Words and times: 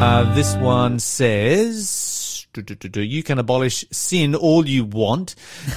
Uh, 0.00 0.34
this 0.34 0.54
one 0.56 0.98
says. 0.98 2.46
"Du- 2.54 2.62
du- 2.62 2.74
du- 2.74 2.88
du, 2.88 3.00
You 3.02 3.22
can 3.22 3.38
abolish 3.38 3.84
sin 3.92 4.34
all 4.34 4.66
you 4.66 4.84
want, 4.84 5.34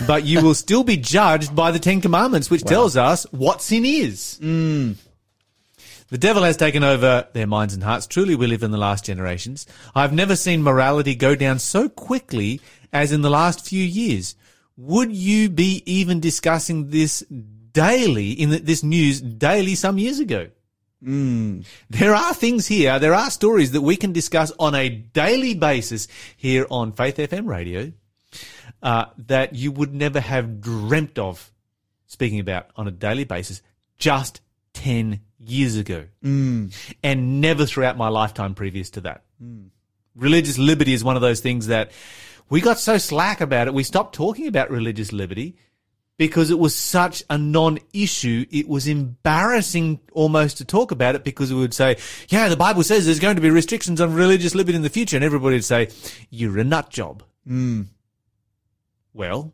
but 0.07 0.23
you 0.25 0.41
will 0.41 0.53
still 0.55 0.83
be 0.83 0.95
judged 0.97 1.53
by 1.55 1.71
the 1.71 1.79
Ten 1.79 1.99
Commandments, 2.01 2.49
which 2.49 2.63
tells 2.63 2.95
us 2.95 3.25
what 3.31 3.61
sin 3.61 3.85
is. 3.85 4.39
The 6.09 6.17
devil 6.17 6.43
has 6.43 6.55
taken 6.57 6.83
over 6.83 7.27
their 7.33 7.47
minds 7.47 7.73
and 7.73 7.83
hearts. 7.83 8.07
Truly, 8.07 8.35
we 8.35 8.47
live 8.47 8.63
in 8.63 8.71
the 8.71 8.77
last 8.77 9.03
generations. 9.05 9.65
I've 9.95 10.13
never 10.13 10.35
seen 10.35 10.63
morality 10.63 11.15
go 11.15 11.35
down 11.35 11.59
so 11.59 11.89
quickly 11.89 12.61
as 12.93 13.11
in 13.11 13.21
the 13.23 13.29
last 13.29 13.65
few 13.67 13.83
years. 13.83 14.35
Would 14.77 15.11
you 15.11 15.49
be 15.49 15.83
even 15.85 16.19
discussing 16.19 16.89
this 16.91 17.21
daily 17.73 18.31
in 18.31 18.63
this 18.65 18.83
news 18.83 19.21
daily 19.21 19.75
some 19.75 19.97
years 19.97 20.19
ago? 20.19 20.47
Mm. 21.03 21.65
There 21.89 22.15
are 22.15 22.33
things 22.33 22.67
here, 22.67 22.97
there 22.99 23.13
are 23.13 23.29
stories 23.29 23.71
that 23.71 23.81
we 23.81 23.95
can 23.95 24.13
discuss 24.13 24.51
on 24.57 24.73
a 24.75 24.89
daily 24.89 25.53
basis 25.53 26.07
here 26.37 26.65
on 26.69 26.93
Faith 26.93 27.17
FM 27.17 27.47
radio 27.47 27.91
uh, 28.81 29.05
that 29.27 29.55
you 29.55 29.71
would 29.71 29.93
never 29.93 30.19
have 30.19 30.61
dreamt 30.61 31.19
of 31.19 31.51
speaking 32.07 32.39
about 32.39 32.67
on 32.75 32.87
a 32.87 32.91
daily 32.91 33.23
basis 33.23 33.61
just 33.97 34.41
10 34.73 35.19
years 35.39 35.77
ago. 35.77 36.05
Mm. 36.23 36.73
And 37.03 37.41
never 37.41 37.65
throughout 37.65 37.97
my 37.97 38.09
lifetime 38.09 38.55
previous 38.55 38.89
to 38.91 39.01
that. 39.01 39.23
Mm. 39.43 39.69
Religious 40.15 40.57
liberty 40.57 40.93
is 40.93 41.03
one 41.03 41.15
of 41.15 41.21
those 41.21 41.39
things 41.39 41.67
that 41.67 41.91
we 42.49 42.61
got 42.61 42.79
so 42.79 42.97
slack 42.97 43.41
about 43.41 43.67
it. 43.67 43.73
We 43.73 43.83
stopped 43.83 44.15
talking 44.15 44.47
about 44.47 44.69
religious 44.69 45.11
liberty 45.11 45.57
because 46.17 46.51
it 46.51 46.59
was 46.59 46.75
such 46.75 47.23
a 47.29 47.37
non-issue. 47.37 48.45
It 48.51 48.67
was 48.67 48.87
embarrassing 48.87 49.99
almost 50.11 50.57
to 50.57 50.65
talk 50.65 50.91
about 50.91 51.15
it 51.15 51.23
because 51.23 51.51
we 51.51 51.59
would 51.59 51.73
say, 51.73 51.97
yeah, 52.29 52.49
the 52.49 52.57
Bible 52.57 52.83
says 52.83 53.05
there's 53.05 53.19
going 53.19 53.35
to 53.35 53.41
be 53.41 53.49
restrictions 53.49 53.99
on 53.99 54.13
religious 54.13 54.55
liberty 54.55 54.75
in 54.75 54.83
the 54.83 54.89
future. 54.89 55.17
And 55.17 55.23
everybody 55.23 55.55
would 55.55 55.65
say, 55.65 55.89
you're 56.29 56.59
a 56.59 56.63
nut 56.63 56.89
job. 56.89 57.23
Hmm. 57.47 57.83
Well, 59.13 59.53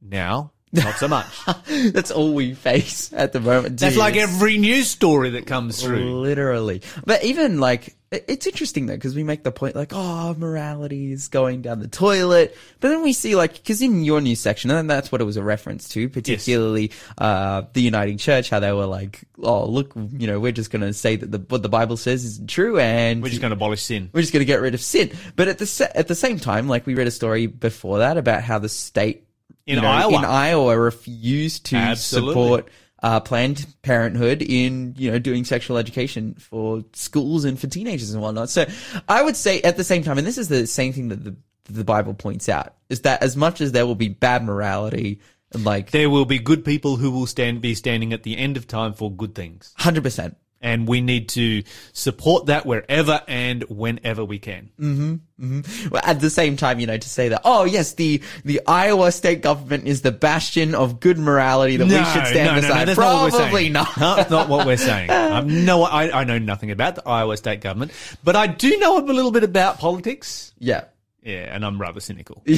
now, 0.00 0.51
not 0.72 0.96
so 0.96 1.08
much. 1.08 1.26
That's 1.92 2.10
all 2.10 2.32
we 2.32 2.54
face 2.54 3.12
at 3.12 3.32
the 3.32 3.40
moment. 3.40 3.78
That's 3.78 3.94
Dude, 3.94 4.00
like 4.00 4.16
every 4.16 4.58
news 4.58 4.88
story 4.88 5.30
that 5.30 5.46
comes 5.46 5.82
through. 5.82 6.20
Literally. 6.20 6.82
But 7.04 7.24
even 7.24 7.60
like, 7.60 7.94
it's 8.10 8.46
interesting 8.46 8.86
though, 8.86 8.94
because 8.94 9.14
we 9.14 9.22
make 9.22 9.42
the 9.42 9.52
point 9.52 9.74
like, 9.74 9.92
oh, 9.94 10.34
morality 10.34 11.12
is 11.12 11.28
going 11.28 11.62
down 11.62 11.80
the 11.80 11.88
toilet. 11.88 12.56
But 12.80 12.88
then 12.88 13.02
we 13.02 13.12
see 13.12 13.36
like, 13.36 13.54
because 13.54 13.80
in 13.82 14.04
your 14.04 14.20
news 14.20 14.40
section, 14.40 14.70
and 14.70 14.88
that's 14.88 15.10
what 15.12 15.20
it 15.20 15.24
was 15.24 15.36
a 15.36 15.42
reference 15.42 15.88
to, 15.90 16.08
particularly, 16.08 16.90
uh, 17.18 17.62
the 17.72 17.82
Uniting 17.82 18.18
Church, 18.18 18.50
how 18.50 18.60
they 18.60 18.72
were 18.72 18.86
like, 18.86 19.20
oh, 19.42 19.66
look, 19.66 19.92
you 19.94 20.26
know, 20.26 20.40
we're 20.40 20.52
just 20.52 20.70
going 20.70 20.82
to 20.82 20.92
say 20.92 21.16
that 21.16 21.30
the, 21.30 21.38
what 21.48 21.62
the 21.62 21.68
Bible 21.68 21.96
says 21.96 22.24
is 22.24 22.40
true 22.46 22.78
and 22.78 23.22
We're 23.22 23.28
just 23.28 23.40
going 23.40 23.50
to 23.50 23.56
abolish 23.56 23.82
sin. 23.82 24.10
we're 24.12 24.20
just 24.20 24.32
going 24.32 24.40
to 24.40 24.46
get 24.46 24.60
rid 24.60 24.74
of 24.74 24.80
sin. 24.80 25.12
But 25.36 25.48
at 25.48 25.58
the 25.58 25.90
at 25.94 26.08
the 26.08 26.14
same 26.14 26.38
time, 26.38 26.68
like 26.68 26.86
we 26.86 26.94
read 26.94 27.06
a 27.06 27.10
story 27.10 27.46
before 27.46 27.98
that 27.98 28.16
about 28.16 28.42
how 28.42 28.58
the 28.58 28.68
state 28.68 29.26
In 29.66 29.76
you 29.76 29.82
know, 29.82 29.88
Iowa. 29.88 30.18
in 30.18 30.24
Iowa 30.24 30.78
refused 30.78 31.66
to 31.66 31.76
Absolutely. 31.76 32.32
support 32.32 32.68
uh, 33.02 33.20
Planned 33.20 33.66
Parenthood 33.82 34.42
in 34.42 34.94
you 34.96 35.10
know 35.10 35.18
doing 35.18 35.44
sexual 35.44 35.76
education 35.76 36.34
for 36.34 36.84
schools 36.92 37.44
and 37.44 37.58
for 37.58 37.66
teenagers 37.66 38.12
and 38.12 38.22
whatnot. 38.22 38.50
So 38.50 38.66
I 39.08 39.22
would 39.22 39.36
say 39.36 39.60
at 39.62 39.76
the 39.76 39.84
same 39.84 40.02
time, 40.02 40.18
and 40.18 40.26
this 40.26 40.38
is 40.38 40.48
the 40.48 40.66
same 40.66 40.92
thing 40.92 41.08
that 41.08 41.24
the 41.24 41.36
the 41.64 41.84
Bible 41.84 42.14
points 42.14 42.48
out, 42.48 42.74
is 42.88 43.02
that 43.02 43.22
as 43.22 43.36
much 43.36 43.60
as 43.60 43.72
there 43.72 43.86
will 43.86 43.94
be 43.94 44.08
bad 44.08 44.44
morality 44.44 45.20
and 45.52 45.64
like 45.64 45.90
There 45.90 46.10
will 46.10 46.24
be 46.24 46.38
good 46.38 46.64
people 46.64 46.96
who 46.96 47.10
will 47.10 47.26
stand 47.26 47.60
be 47.60 47.74
standing 47.74 48.12
at 48.12 48.22
the 48.22 48.36
end 48.36 48.56
of 48.56 48.66
time 48.66 48.92
for 48.92 49.10
good 49.10 49.34
things. 49.34 49.74
hundred 49.76 50.02
percent. 50.02 50.36
And 50.62 50.86
we 50.86 51.00
need 51.00 51.28
to 51.30 51.64
support 51.92 52.46
that 52.46 52.64
wherever 52.64 53.20
and 53.26 53.64
whenever 53.64 54.24
we 54.24 54.38
can. 54.38 54.70
Well, 55.90 56.00
at 56.04 56.20
the 56.20 56.30
same 56.30 56.56
time, 56.56 56.78
you 56.78 56.86
know, 56.86 56.96
to 56.96 57.08
say 57.08 57.30
that, 57.30 57.40
oh 57.44 57.64
yes, 57.64 57.94
the 57.94 58.22
the 58.44 58.60
Iowa 58.66 59.10
state 59.10 59.42
government 59.42 59.88
is 59.88 60.02
the 60.02 60.12
bastion 60.12 60.74
of 60.76 61.00
good 61.00 61.18
morality 61.18 61.76
that 61.78 61.84
we 61.86 61.90
should 61.90 62.26
stand 62.28 62.60
beside. 62.60 62.86
that's 62.86 62.98
not 62.98 63.22
what 63.22 63.32
we're 63.32 63.38
Probably 63.40 63.68
not. 63.68 63.94
That's 63.96 64.30
not 64.30 64.48
what 64.48 64.66
we're 64.66 64.76
saying. 64.76 65.08
No, 65.64 65.82
I, 65.82 66.20
I 66.20 66.24
know 66.24 66.38
nothing 66.38 66.70
about 66.70 66.94
the 66.94 67.08
Iowa 67.08 67.36
state 67.36 67.60
government, 67.60 67.90
but 68.22 68.36
I 68.36 68.46
do 68.46 68.76
know 68.78 68.98
a 68.98 69.00
little 69.00 69.32
bit 69.32 69.42
about 69.44 69.78
politics. 69.78 70.52
Yeah. 70.58 70.84
Yeah, 71.24 71.54
and 71.54 71.64
I'm 71.64 71.80
rather 71.80 72.00
cynical. 72.00 72.44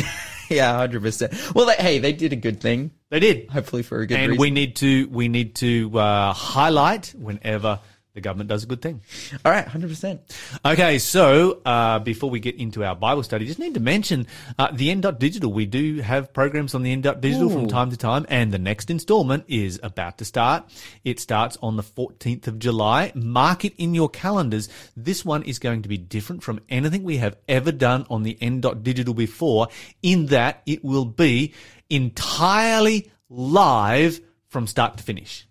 Yeah, 0.51 0.77
hundred 0.77 1.01
percent. 1.03 1.33
Well, 1.55 1.65
they, 1.67 1.75
hey, 1.77 1.99
they 2.01 2.13
did 2.13 2.35
a 2.35 2.37
good 2.37 2.61
thing, 2.61 2.91
They 3.09 3.19
did. 3.19 3.49
hopefully 3.49 3.83
for 3.83 4.01
a 4.01 4.07
good 4.07 4.19
And 4.19 4.33
reason. 4.33 4.41
we 4.43 4.51
need 4.51 4.77
to, 4.77 5.09
we 5.09 5.29
need 5.29 5.55
to, 5.57 5.99
uh, 5.99 6.35
highlight 6.35 7.15
whenever 7.19 7.81
the 8.15 8.21
government 8.21 8.49
does 8.49 8.63
a 8.63 8.67
good 8.67 8.81
thing. 8.81 9.03
All 9.45 9.51
right, 9.51 9.67
hundred 9.67 9.89
percent. 9.89 10.21
Okay, 10.65 10.99
so 10.99 11.61
uh, 11.65 11.99
before 11.99 12.31
we 12.31 12.39
get 12.39 12.55
into 12.57 12.85
our 12.85 12.95
Bible 12.95 13.25
study, 13.25 13.45
just 13.45 13.59
need 13.59 13.75
to 13.75 13.81
mention 13.81 14.29
uh, 14.57 14.69
the 14.73 14.91
N.Digital. 14.91 15.53
We 15.53 15.67
do 15.67 16.01
have 16.01 16.33
programs 16.33 16.75
on 16.75 16.85
the 16.85 16.93
N.Digital 16.93 17.51
from 17.51 17.65
Ooh. 17.65 17.69
time 17.69 17.91
to 17.91 17.97
time, 17.97 18.25
and 18.29 18.53
the 18.53 18.59
next 18.59 18.89
installment 18.89 19.45
is 19.49 19.81
about 19.83 20.19
to 20.19 20.25
start. 20.25 20.65
It 21.03 21.19
starts 21.19 21.59
on 21.61 21.77
the 21.77 21.83
14th 21.83 22.47
of 22.47 22.61
July. 22.61 23.11
Mark 23.17 23.65
it 23.65 23.75
in 23.79 23.95
your 23.95 24.09
calendars. 24.09 24.69
This 24.97 25.25
one 25.25 25.43
is 25.43 25.59
going 25.59 25.83
to 25.83 25.89
be 25.89 25.99
different 25.99 26.45
from 26.45 26.61
anything 26.69 27.03
we 27.03 27.17
have 27.17 27.37
ever 27.49 27.73
done 27.73 28.07
on 28.09 28.23
the 28.23 28.39
N.Digital 28.41 29.15
before, 29.15 29.69
in 30.03 30.27
that 30.27 30.63
it 30.67 30.85
will 30.85 31.05
be 31.05 31.53
entirely 31.91 33.11
live 33.29 34.21
from 34.47 34.69
start 34.69 34.99
to 34.99 35.03
finish. 35.03 35.49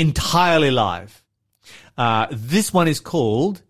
Entirely 0.00 0.70
live. 0.70 1.22
Uh, 1.98 2.26
this 2.30 2.72
one 2.72 2.88
is 2.88 3.00
called 3.00 3.60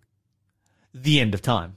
The 0.94 1.18
End 1.20 1.34
of 1.34 1.42
Time. 1.42 1.74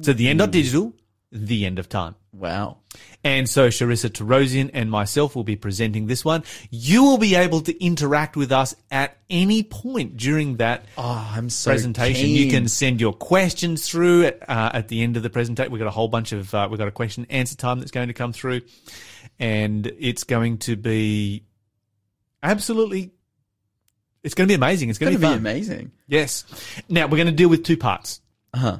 So 0.00 0.12
the 0.14 0.28
end 0.28 0.40
of 0.40 0.50
digital, 0.50 0.94
the 1.30 1.66
end 1.66 1.78
of 1.78 1.88
time. 1.88 2.16
Wow. 2.32 2.78
And 3.22 3.48
so 3.48 3.68
Sharissa 3.68 4.10
Tarosian 4.10 4.70
and 4.72 4.90
myself 4.90 5.36
will 5.36 5.44
be 5.44 5.54
presenting 5.54 6.06
this 6.06 6.24
one. 6.24 6.42
You 6.70 7.04
will 7.04 7.18
be 7.18 7.34
able 7.36 7.60
to 7.60 7.84
interact 7.84 8.36
with 8.36 8.50
us 8.50 8.74
at 8.90 9.18
any 9.30 9.62
point 9.62 10.16
during 10.16 10.56
that 10.56 10.86
Oh, 10.98 11.30
I'm 11.36 11.48
so 11.50 11.70
presentation. 11.70 12.24
keen. 12.26 12.34
You 12.36 12.50
can 12.50 12.68
send 12.68 13.00
your 13.00 13.12
questions 13.12 13.86
through 13.88 14.24
at, 14.24 14.48
uh, 14.50 14.70
at 14.72 14.88
the 14.88 15.02
end 15.02 15.16
of 15.16 15.22
the 15.22 15.30
presentation. 15.30 15.70
We've 15.70 15.78
got 15.78 15.88
a 15.88 15.92
whole 15.92 16.08
bunch 16.08 16.32
of, 16.32 16.52
uh, 16.54 16.66
we've 16.70 16.78
got 16.78 16.88
a 16.88 16.92
question 16.92 17.24
and 17.28 17.32
answer 17.40 17.54
time 17.56 17.78
that's 17.78 17.92
going 17.92 18.08
to 18.08 18.14
come 18.14 18.32
through. 18.32 18.62
And 19.38 19.86
it's 19.98 20.24
going 20.24 20.58
to 20.58 20.74
be 20.76 21.44
absolutely, 22.42 23.12
it's 24.22 24.34
going 24.34 24.48
to 24.48 24.50
be 24.50 24.54
amazing. 24.54 24.90
It's 24.90 24.98
going 24.98 25.12
It's 25.12 25.20
to 25.20 25.28
be 25.28 25.32
be 25.32 25.38
amazing. 25.38 25.92
Yes. 26.06 26.44
Now 26.88 27.06
we're 27.06 27.16
going 27.16 27.26
to 27.26 27.32
deal 27.32 27.48
with 27.48 27.64
two 27.64 27.76
parts. 27.76 28.20
Uh 28.54 28.58
huh. 28.58 28.78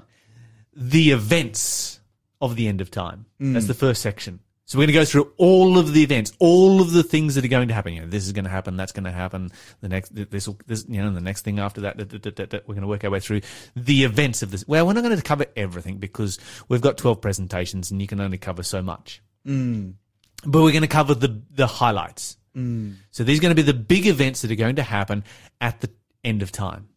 The 0.75 1.10
events 1.10 2.00
of 2.41 2.56
the 2.56 2.69
end 2.69 2.80
of 2.80 2.91
time. 2.91 3.26
That's 3.38 3.66
the 3.66 3.75
first 3.75 4.02
section. 4.02 4.41
So 4.64 4.78
we're 4.78 4.86
going 4.86 4.94
to 4.94 5.00
go 5.00 5.04
through 5.04 5.32
all 5.36 5.76
of 5.76 5.92
the 5.92 6.02
events, 6.02 6.32
all 6.38 6.81
of 6.81 6.92
the 6.92 7.02
things 7.02 7.34
that 7.34 7.44
are 7.44 7.48
going 7.48 7.69
to 7.69 7.75
happen. 7.75 7.92
You 7.92 8.00
know, 8.02 8.06
this 8.06 8.25
is 8.25 8.32
going 8.32 8.44
to 8.44 8.50
happen. 8.50 8.76
That's 8.76 8.92
going 8.92 9.04
to 9.04 9.10
happen. 9.10 9.50
The 9.82 9.88
next, 9.88 10.14
this 10.14 10.47
will, 10.47 10.56
this, 10.66 10.86
you 10.88 11.02
know, 11.02 11.12
the 11.12 11.20
next 11.20 11.42
thing 11.42 11.58
after 11.58 11.82
that, 11.82 11.98
that, 11.98 12.22
that, 12.22 12.36
that. 12.50 12.66
we're 12.66 12.75
going 12.75 12.81
to 12.82 12.88
work 12.88 13.04
our 13.04 13.10
way 13.10 13.20
through 13.20 13.42
the 13.76 14.04
events 14.04 14.42
of 14.42 14.50
this. 14.50 14.66
Well, 14.66 14.86
we're 14.86 14.94
not 14.94 15.02
going 15.02 15.14
to 15.14 15.22
cover 15.22 15.44
everything 15.56 15.98
because 15.98 16.38
we've 16.69 16.81
got 16.81 16.97
12 16.97 17.20
presentations 17.20 17.91
and 17.91 18.00
you 18.00 18.06
can 18.06 18.19
only 18.20 18.38
cover 18.38 18.62
so 18.62 18.81
much. 18.81 19.20
But 20.47 20.62
we're 20.62 20.72
going 20.72 20.82
to 20.82 20.88
cover 20.88 21.14
the, 21.14 21.42
the 21.50 21.66
highlights. 21.66 22.38
Mm. 22.56 22.96
So 23.10 23.24
these 23.24 23.38
are 23.38 23.42
going 23.42 23.54
to 23.54 23.62
be 23.62 23.66
the 23.66 23.74
big 23.74 24.06
events 24.06 24.42
that 24.42 24.50
are 24.50 24.56
going 24.56 24.76
to 24.76 24.82
happen 24.82 25.24
at 25.60 25.80
the 25.80 25.90
end 26.24 26.42
of 26.42 26.52
time. 26.52 26.88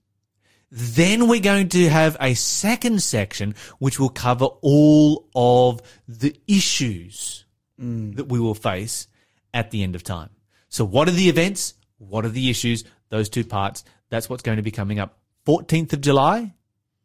Then 0.72 1.28
we're 1.28 1.42
going 1.42 1.70
to 1.70 1.90
have 1.90 2.18
a 2.20 2.34
second 2.34 3.02
section 3.02 3.56
which 3.80 4.00
will 4.00 4.10
cover 4.10 4.46
all 4.62 5.30
of 5.36 5.82
the 6.08 6.36
issues 6.48 7.46
mm. 7.80 8.16
that 8.16 8.28
we 8.28 8.40
will 8.40 8.56
face 8.56 9.08
at 9.54 9.72
the 9.72 9.84
end 9.84 9.96
of 9.96 10.04
time. 10.04 10.30
So 10.70 10.84
what 10.84 11.08
are 11.08 11.12
the 11.12 11.30
events? 11.30 11.76
What 11.98 12.26
are 12.26 12.30
the 12.30 12.50
issues? 12.50 12.84
Those 13.10 13.30
two 13.30 13.46
parts. 13.46 13.86
That's 14.10 14.30
what's 14.30 14.44
going 14.44 14.58
to 14.58 14.64
be 14.64 14.72
coming 14.72 15.00
up 15.00 15.18
14th 15.48 15.94
of 15.94 16.02
July. 16.02 16.54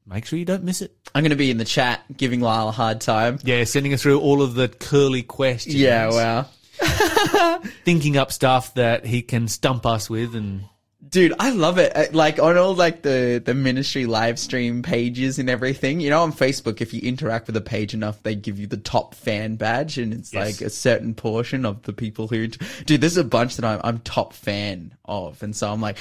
Make 0.06 0.24
sure 0.24 0.38
you 0.38 0.44
don't 0.44 0.64
miss 0.64 0.82
it. 0.82 0.96
I'm 1.14 1.22
going 1.22 1.30
to 1.30 1.36
be 1.36 1.50
in 1.50 1.58
the 1.58 1.64
chat 1.64 2.00
giving 2.16 2.40
Lyle 2.40 2.68
a 2.68 2.72
hard 2.72 3.00
time. 3.00 3.38
Yeah, 3.44 3.62
sending 3.64 3.92
us 3.92 4.02
through 4.02 4.20
all 4.20 4.42
of 4.42 4.54
the 4.54 4.68
curly 4.68 5.22
questions. 5.22 5.76
Yeah, 5.76 6.08
wow. 6.08 6.46
Thinking 7.84 8.16
up 8.16 8.32
stuff 8.32 8.74
that 8.74 9.04
he 9.06 9.22
can 9.22 9.48
stump 9.48 9.86
us 9.86 10.08
with 10.10 10.34
and 10.34 10.64
Dude, 11.08 11.32
I 11.40 11.50
love 11.50 11.78
it. 11.78 11.96
Uh, 11.96 12.04
Like 12.12 12.38
on 12.38 12.56
all 12.56 12.74
like 12.74 13.02
the 13.02 13.42
the 13.44 13.52
ministry 13.54 14.06
live 14.06 14.38
stream 14.38 14.82
pages 14.82 15.40
and 15.40 15.50
everything. 15.50 15.98
You 15.98 16.08
know, 16.10 16.22
on 16.22 16.32
Facebook, 16.32 16.80
if 16.80 16.94
you 16.94 17.00
interact 17.00 17.48
with 17.48 17.56
a 17.56 17.60
page 17.60 17.94
enough, 17.94 18.22
they 18.22 18.36
give 18.36 18.60
you 18.60 18.68
the 18.68 18.76
top 18.76 19.16
fan 19.16 19.56
badge, 19.56 19.98
and 19.98 20.12
it's 20.12 20.32
Yes. 20.32 20.46
like 20.60 20.66
a 20.66 20.70
certain 20.70 21.14
portion 21.14 21.64
of 21.66 21.82
the 21.82 21.92
people 21.92 22.28
who. 22.28 22.46
Dude, 22.46 23.00
there's 23.00 23.16
a 23.16 23.24
bunch 23.24 23.56
that 23.56 23.64
I'm 23.64 23.80
I'm 23.82 23.98
top 24.00 24.34
fan 24.34 24.94
of, 25.04 25.42
and 25.42 25.56
so 25.56 25.72
I'm 25.72 25.80
like. 25.80 25.96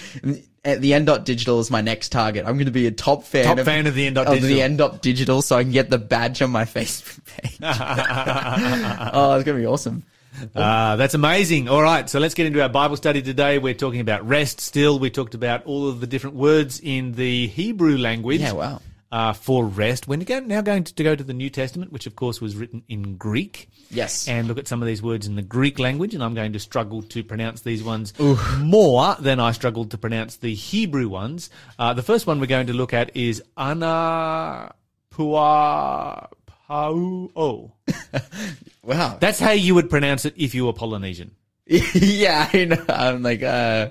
At 0.65 0.81
the 0.81 0.93
end 0.93 1.05
dot 1.05 1.23
digital 1.23 1.61
is 1.61 1.71
my 1.71 1.79
next 1.79 2.09
target. 2.09 2.45
I'm 2.45 2.55
going 2.55 2.65
to 2.65 2.71
be 2.71 2.85
a 2.85 2.91
top 2.91 3.23
fan, 3.23 3.45
Top 3.45 3.59
of, 3.59 3.65
fan 3.65 3.87
of 3.87 3.95
the 3.95 4.05
end 4.05 4.15
dot 4.15 4.27
of 4.27 4.33
digital. 4.33 4.55
the 4.57 4.61
end 4.61 4.77
dot 4.77 5.01
digital, 5.01 5.41
so 5.41 5.55
I 5.55 5.63
can 5.63 5.71
get 5.71 5.89
the 5.89 5.97
badge 5.97 6.41
on 6.41 6.51
my 6.51 6.65
Facebook 6.65 7.25
page. 7.25 7.57
oh, 7.61 9.35
it's 9.35 9.45
going 9.45 9.57
to 9.57 9.61
be 9.61 9.65
awesome. 9.65 10.03
Uh, 10.55 10.95
that's 10.95 11.13
amazing. 11.13 11.67
All 11.67 11.81
right, 11.81 12.09
so 12.09 12.19
let's 12.19 12.33
get 12.33 12.45
into 12.45 12.61
our 12.61 12.69
Bible 12.69 12.95
study 12.95 13.21
today. 13.21 13.57
We're 13.57 13.73
talking 13.73 13.99
about 13.99 14.27
rest 14.27 14.61
still. 14.61 14.99
We 14.99 15.09
talked 15.09 15.33
about 15.33 15.65
all 15.65 15.89
of 15.89 15.99
the 15.99 16.07
different 16.07 16.35
words 16.35 16.79
in 16.81 17.13
the 17.13 17.47
Hebrew 17.47 17.97
language. 17.97 18.41
Yeah, 18.41 18.53
wow. 18.53 18.81
uh, 19.11 19.33
for 19.33 19.65
rest. 19.65 20.07
We're 20.07 20.17
now 20.17 20.61
going 20.61 20.83
to, 20.83 21.03
go 21.03 21.15
to 21.15 21.23
the 21.23 21.33
New 21.33 21.49
Testament, 21.49 21.91
which 21.91 22.05
of 22.07 22.15
course 22.15 22.39
was 22.39 22.55
written 22.55 22.83
in 22.87 23.17
Greek. 23.17 23.69
Yes. 23.89 24.27
And 24.27 24.47
look 24.47 24.57
at 24.59 24.67
some 24.67 24.81
of 24.81 24.87
these 24.87 25.01
words 25.01 25.25
in 25.27 25.35
the 25.35 25.41
Greek 25.41 25.79
language, 25.79 26.13
and 26.13 26.23
I'm 26.23 26.35
going 26.35 26.53
to 26.53 26.59
struggle 26.59 27.01
to 27.01 27.23
pronounce 27.23 27.61
these 27.61 27.83
ones 27.83 28.13
more 28.59 29.15
than 29.19 29.39
I 29.39 29.51
struggled 29.51 29.91
to 29.91 29.97
pronounce 29.97 30.37
the 30.37 30.53
Hebrew 30.53 31.09
ones. 31.09 31.49
Uh, 31.77 31.93
the 31.93 32.03
first 32.03 32.27
one 32.27 32.39
we're 32.39 32.45
going 32.45 32.67
to 32.67 32.73
look 32.73 32.93
at 32.93 33.15
is 33.15 33.41
ana 33.57 34.73
pua 35.11 36.29
pau. 36.69 37.31
Oh, 37.35 37.71
wow. 38.89 39.17
that's 39.19 39.39
how 39.39 39.51
you 39.51 39.75
would 39.75 39.89
pronounce 39.89 40.25
it 40.25 40.33
if 40.35 40.53
you 40.53 40.65
were 40.65 40.73
Polynesian. 40.73 41.31
yeah, 41.65 42.49
I 42.51 42.65
know. 42.65 42.83
I'm 42.89 43.23
like, 43.23 43.43
uh, 43.43 43.89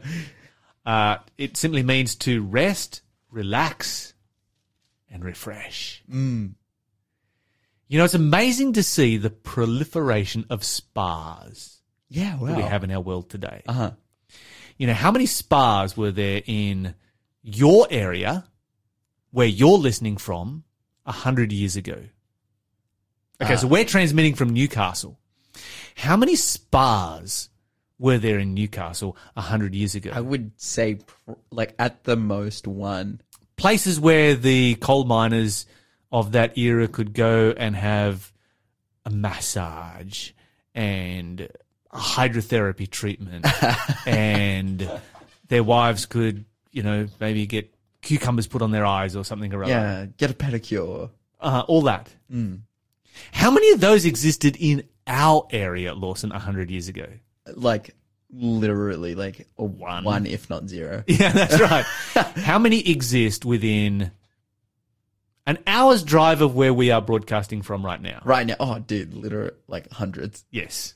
Uh, 0.88 1.18
it 1.36 1.54
simply 1.58 1.82
means 1.82 2.14
to 2.14 2.42
rest, 2.42 3.02
relax, 3.30 4.14
and 5.10 5.22
refresh. 5.22 6.02
You 7.88 7.98
know, 7.98 8.04
it's 8.04 8.14
amazing 8.14 8.72
to 8.72 8.82
see 8.82 9.18
the 9.18 9.28
proliferation 9.28 10.46
of 10.48 10.64
spas 10.64 11.82
yeah, 12.08 12.38
wow. 12.38 12.46
that 12.46 12.56
we 12.56 12.62
have 12.62 12.84
in 12.84 12.90
our 12.90 13.02
world 13.02 13.28
today. 13.28 13.62
Uh 13.68 13.72
huh. 13.72 13.90
You 14.78 14.86
know, 14.86 14.94
how 14.94 15.10
many 15.10 15.26
spas 15.26 15.94
were 15.94 16.10
there 16.10 16.40
in 16.46 16.94
your 17.42 17.86
area 17.90 18.46
where 19.30 19.46
you're 19.46 19.76
listening 19.76 20.16
from 20.16 20.64
a 21.04 21.12
hundred 21.12 21.52
years 21.52 21.76
ago? 21.76 22.04
Okay, 23.40 23.56
so 23.56 23.66
we're 23.68 23.84
transmitting 23.84 24.34
from 24.34 24.50
Newcastle. 24.50 25.18
How 25.94 26.16
many 26.16 26.36
spas 26.36 27.48
were 27.98 28.18
there 28.18 28.38
in 28.38 28.54
Newcastle 28.54 29.16
a 29.36 29.40
hundred 29.40 29.74
years 29.74 29.94
ago? 29.94 30.10
I 30.14 30.20
would 30.20 30.52
say, 30.56 30.96
pr- 30.96 31.32
like, 31.50 31.74
at 31.78 32.04
the 32.04 32.16
most 32.16 32.66
one. 32.66 33.20
places 33.56 33.98
where 34.00 34.34
the 34.34 34.74
coal 34.76 35.04
miners 35.04 35.66
of 36.12 36.32
that 36.32 36.56
era 36.56 36.88
could 36.88 37.12
go 37.12 37.52
and 37.56 37.74
have 37.76 38.32
a 39.04 39.10
massage 39.10 40.30
and 40.74 41.48
a 41.90 41.98
hydrotherapy 41.98 42.88
treatment 42.88 43.46
and 44.06 44.88
their 45.48 45.64
wives 45.64 46.06
could, 46.06 46.44
you 46.70 46.82
know, 46.82 47.08
maybe 47.20 47.46
get 47.46 47.74
cucumbers 48.02 48.46
put 48.46 48.62
on 48.62 48.70
their 48.70 48.86
eyes 48.86 49.16
or 49.16 49.24
something 49.24 49.52
or 49.52 49.64
other. 49.64 49.72
Yeah, 49.72 50.06
get 50.16 50.30
a 50.30 50.34
pedicure. 50.34 51.10
Uh, 51.40 51.64
all 51.66 51.82
that. 51.82 52.08
How 53.32 53.50
many 53.50 53.70
of 53.72 53.80
those 53.80 54.04
existed 54.04 54.56
in 54.58 54.84
our 55.06 55.46
area, 55.50 55.94
Lawson, 55.94 56.30
100 56.30 56.70
years 56.70 56.88
ago? 56.88 57.06
Like, 57.54 57.94
literally, 58.30 59.14
like, 59.14 59.46
a 59.56 59.64
one. 59.64 60.04
one, 60.04 60.26
if 60.26 60.50
not 60.50 60.68
zero. 60.68 61.04
Yeah, 61.06 61.32
that's 61.32 61.60
right. 61.60 61.84
How 62.36 62.58
many 62.58 62.88
exist 62.88 63.44
within 63.44 64.10
an 65.46 65.58
hour's 65.66 66.02
drive 66.02 66.42
of 66.42 66.54
where 66.54 66.74
we 66.74 66.90
are 66.90 67.00
broadcasting 67.00 67.62
from 67.62 67.84
right 67.84 68.00
now? 68.00 68.20
Right 68.24 68.46
now, 68.46 68.56
oh, 68.60 68.78
dude, 68.78 69.14
literally, 69.14 69.52
like, 69.66 69.90
hundreds. 69.90 70.44
Yes. 70.50 70.94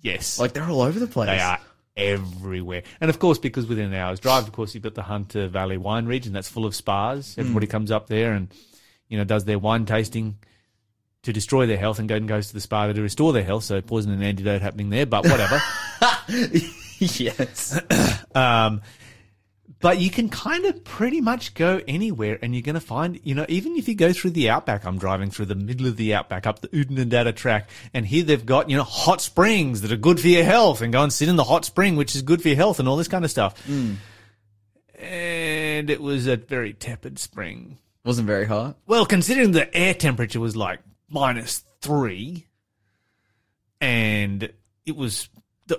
Yes. 0.00 0.38
Like, 0.38 0.52
they're 0.52 0.68
all 0.68 0.82
over 0.82 0.98
the 0.98 1.06
place. 1.06 1.28
they 1.28 1.40
are 1.40 1.58
everywhere. 1.96 2.82
And 3.00 3.10
of 3.10 3.18
course, 3.18 3.38
because 3.38 3.66
within 3.66 3.86
an 3.86 3.94
hour's 3.94 4.20
drive, 4.20 4.44
of 4.44 4.52
course, 4.52 4.74
you've 4.74 4.82
got 4.82 4.94
the 4.94 5.02
Hunter 5.02 5.48
Valley 5.48 5.76
wine 5.78 6.06
region 6.06 6.32
that's 6.32 6.48
full 6.48 6.66
of 6.66 6.74
spas. 6.74 7.34
Mm. 7.34 7.38
Everybody 7.38 7.66
comes 7.66 7.90
up 7.90 8.08
there 8.08 8.32
and, 8.32 8.48
you 9.08 9.18
know, 9.18 9.24
does 9.24 9.44
their 9.44 9.58
wine 9.58 9.86
tasting 9.86 10.36
to 11.24 11.32
destroy 11.32 11.66
their 11.66 11.78
health 11.78 11.98
and 11.98 12.08
go 12.08 12.14
and 12.14 12.28
goes 12.28 12.48
to 12.48 12.54
the 12.54 12.60
spa 12.60 12.86
to 12.86 13.02
restore 13.02 13.32
their 13.32 13.44
health. 13.44 13.64
So 13.64 13.80
poison 13.80 14.12
and 14.12 14.22
antidote 14.22 14.62
happening 14.62 14.90
there, 14.90 15.06
but 15.06 15.24
whatever. 15.26 15.60
yes. 16.98 17.80
Um, 18.36 18.82
but 19.78 19.98
you 19.98 20.10
can 20.10 20.28
kind 20.28 20.64
of 20.64 20.82
pretty 20.82 21.20
much 21.20 21.54
go 21.54 21.80
anywhere 21.86 22.36
and 22.42 22.52
you're 22.52 22.62
going 22.62 22.74
to 22.74 22.80
find, 22.80 23.20
you 23.22 23.34
know, 23.34 23.46
even 23.48 23.76
if 23.76 23.86
you 23.86 23.94
go 23.94 24.12
through 24.12 24.30
the 24.30 24.50
outback, 24.50 24.84
I'm 24.84 24.98
driving 24.98 25.30
through 25.30 25.46
the 25.46 25.54
middle 25.54 25.86
of 25.86 25.96
the 25.96 26.14
outback 26.14 26.48
up 26.48 26.58
the 26.60 26.68
Oodnadatta 26.68 27.36
track 27.36 27.68
and 27.92 28.04
here 28.04 28.24
they've 28.24 28.44
got, 28.44 28.68
you 28.68 28.76
know, 28.76 28.82
hot 28.82 29.20
springs 29.20 29.82
that 29.82 29.92
are 29.92 29.96
good 29.96 30.18
for 30.18 30.26
your 30.26 30.42
health 30.42 30.80
and 30.80 30.92
go 30.92 31.04
and 31.04 31.12
sit 31.12 31.28
in 31.28 31.36
the 31.36 31.44
hot 31.44 31.64
spring, 31.64 31.94
which 31.94 32.16
is 32.16 32.22
good 32.22 32.42
for 32.42 32.48
your 32.48 32.56
health 32.56 32.80
and 32.80 32.88
all 32.88 32.96
this 32.96 33.06
kind 33.06 33.24
of 33.24 33.30
stuff. 33.30 33.54
And 34.98 35.90
it 35.90 36.00
was 36.00 36.26
a 36.26 36.36
very 36.36 36.72
tepid 36.72 37.20
spring. 37.20 37.78
Wasn't 38.04 38.26
very 38.26 38.46
hot. 38.46 38.76
Well, 38.86 39.06
considering 39.06 39.52
the 39.52 39.72
air 39.76 39.94
temperature 39.94 40.40
was 40.40 40.56
like 40.56 40.80
minus 41.14 41.64
three, 41.80 42.46
and 43.80 44.52
it 44.84 44.96
was, 44.96 45.28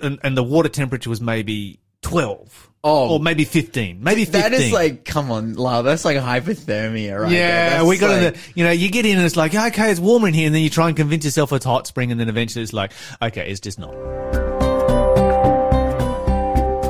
and, 0.01 0.17
and 0.23 0.35
the 0.35 0.43
water 0.43 0.69
temperature 0.69 1.09
was 1.11 1.21
maybe 1.21 1.79
twelve, 2.01 2.71
Oh. 2.83 3.15
or 3.15 3.19
maybe 3.19 3.45
fifteen, 3.45 4.03
maybe 4.03 4.25
fifteen. 4.25 4.41
That 4.41 4.53
is 4.53 4.71
like, 4.71 5.05
come 5.05 5.31
on, 5.31 5.53
Lau, 5.55 5.81
that's 5.81 6.05
like 6.05 6.17
hypothermia, 6.17 7.19
right? 7.21 7.31
yeah, 7.31 7.69
That's 7.69 7.85
we 7.85 7.97
got 7.97 8.09
like, 8.09 8.17
in 8.17 8.33
the, 8.33 8.39
you 8.55 8.63
know, 8.63 8.71
you 8.71 8.89
get 8.89 9.05
in 9.05 9.17
and 9.17 9.25
it's 9.25 9.35
like, 9.35 9.53
okay, 9.53 9.91
it's 9.91 9.99
warmer 9.99 10.27
in 10.29 10.33
here, 10.33 10.45
and 10.45 10.55
then 10.55 10.61
you 10.63 10.69
try 10.69 10.87
and 10.87 10.95
convince 10.97 11.25
yourself 11.25 11.51
it's 11.53 11.65
hot 11.65 11.85
spring, 11.88 12.11
and 12.11 12.19
then 12.19 12.29
eventually 12.29 12.63
it's 12.63 12.73
like, 12.73 12.91
okay, 13.21 13.49
it's 13.49 13.59
just 13.59 13.77
not. 13.79 13.93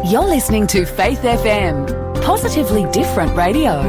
You're 0.06 0.22
listening 0.24 0.68
to 0.68 0.86
Faith 0.86 1.20
FM, 1.22 2.22
positively 2.24 2.86
different 2.92 3.36
radio. 3.36 3.82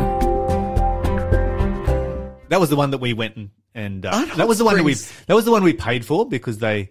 That 2.49 2.59
was 2.61 2.70
the 2.70 2.76
one 2.76 2.91
that 2.93 2.99
we 2.99 3.12
went 3.12 3.37
and, 3.37 3.50
and 3.76 4.06
uh, 4.06 4.11
that 4.11 4.28
hot 4.28 4.49
was 4.49 4.56
the 4.56 4.64
one 4.64 4.76
that 4.76 4.82
we, 4.82 4.94
springs- 4.94 5.26
that 5.26 5.34
was 5.34 5.44
the 5.44 5.50
one 5.50 5.62
we 5.62 5.75
paid 5.75 6.05
for 6.05 6.26
because 6.26 6.58
they 6.58 6.90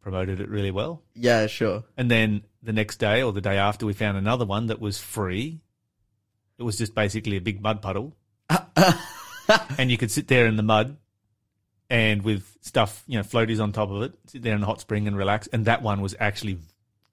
promoted 0.00 0.40
it 0.40 0.48
really 0.48 0.70
well. 0.70 1.02
Yeah, 1.16 1.48
sure. 1.48 1.82
And 1.96 2.08
then 2.08 2.44
the 2.62 2.72
next 2.72 2.98
day 2.98 3.22
or 3.22 3.32
the 3.32 3.40
day 3.40 3.58
after, 3.58 3.84
we 3.86 3.92
found 3.92 4.16
another 4.16 4.44
one 4.44 4.68
that 4.68 4.80
was 4.80 5.00
free. 5.00 5.60
It 6.58 6.62
was 6.62 6.78
just 6.78 6.94
basically 6.94 7.36
a 7.36 7.40
big 7.40 7.60
mud 7.60 7.82
puddle. 7.82 8.16
and 9.78 9.90
you 9.90 9.98
could 9.98 10.12
sit 10.12 10.28
there 10.28 10.46
in 10.46 10.54
the 10.54 10.62
mud 10.62 10.96
and 11.90 12.22
with 12.22 12.56
stuff, 12.60 13.02
you 13.08 13.16
know, 13.18 13.24
floaties 13.24 13.60
on 13.60 13.72
top 13.72 13.90
of 13.90 14.02
it, 14.02 14.14
sit 14.26 14.42
there 14.42 14.54
in 14.54 14.60
the 14.60 14.66
hot 14.66 14.80
spring 14.80 15.08
and 15.08 15.16
relax. 15.16 15.48
And 15.48 15.64
that 15.64 15.82
one 15.82 16.00
was 16.00 16.14
actually 16.20 16.58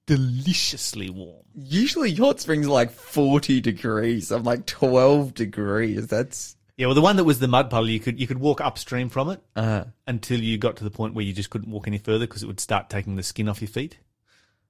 deliciously 0.05 1.09
warm. 1.09 1.43
Usually 1.55 2.13
hot 2.13 2.41
springs 2.41 2.67
are 2.67 2.71
like 2.71 2.91
40 2.91 3.59
degrees. 3.59 4.31
I'm 4.31 4.43
like 4.43 4.67
12 4.67 5.33
degrees. 5.33 6.05
That's, 6.05 6.55
Yeah, 6.77 6.87
well, 6.87 6.95
the 6.95 7.01
one 7.01 7.17
that 7.17 7.23
was 7.23 7.39
the 7.39 7.47
mud 7.47 7.69
puddle, 7.69 7.89
you 7.89 7.99
could 7.99 8.19
you 8.19 8.25
could 8.25 8.39
walk 8.39 8.59
upstream 8.59 9.09
from 9.09 9.29
it 9.29 9.41
uh, 9.55 9.85
until 10.07 10.39
you 10.39 10.57
got 10.57 10.77
to 10.77 10.83
the 10.83 10.89
point 10.89 11.13
where 11.13 11.23
you 11.23 11.31
just 11.33 11.49
couldn't 11.49 11.69
walk 11.69 11.87
any 11.87 11.99
further 11.99 12.25
because 12.25 12.41
it 12.41 12.47
would 12.47 12.59
start 12.59 12.89
taking 12.89 13.15
the 13.15 13.23
skin 13.23 13.47
off 13.47 13.61
your 13.61 13.69
feet. 13.69 13.97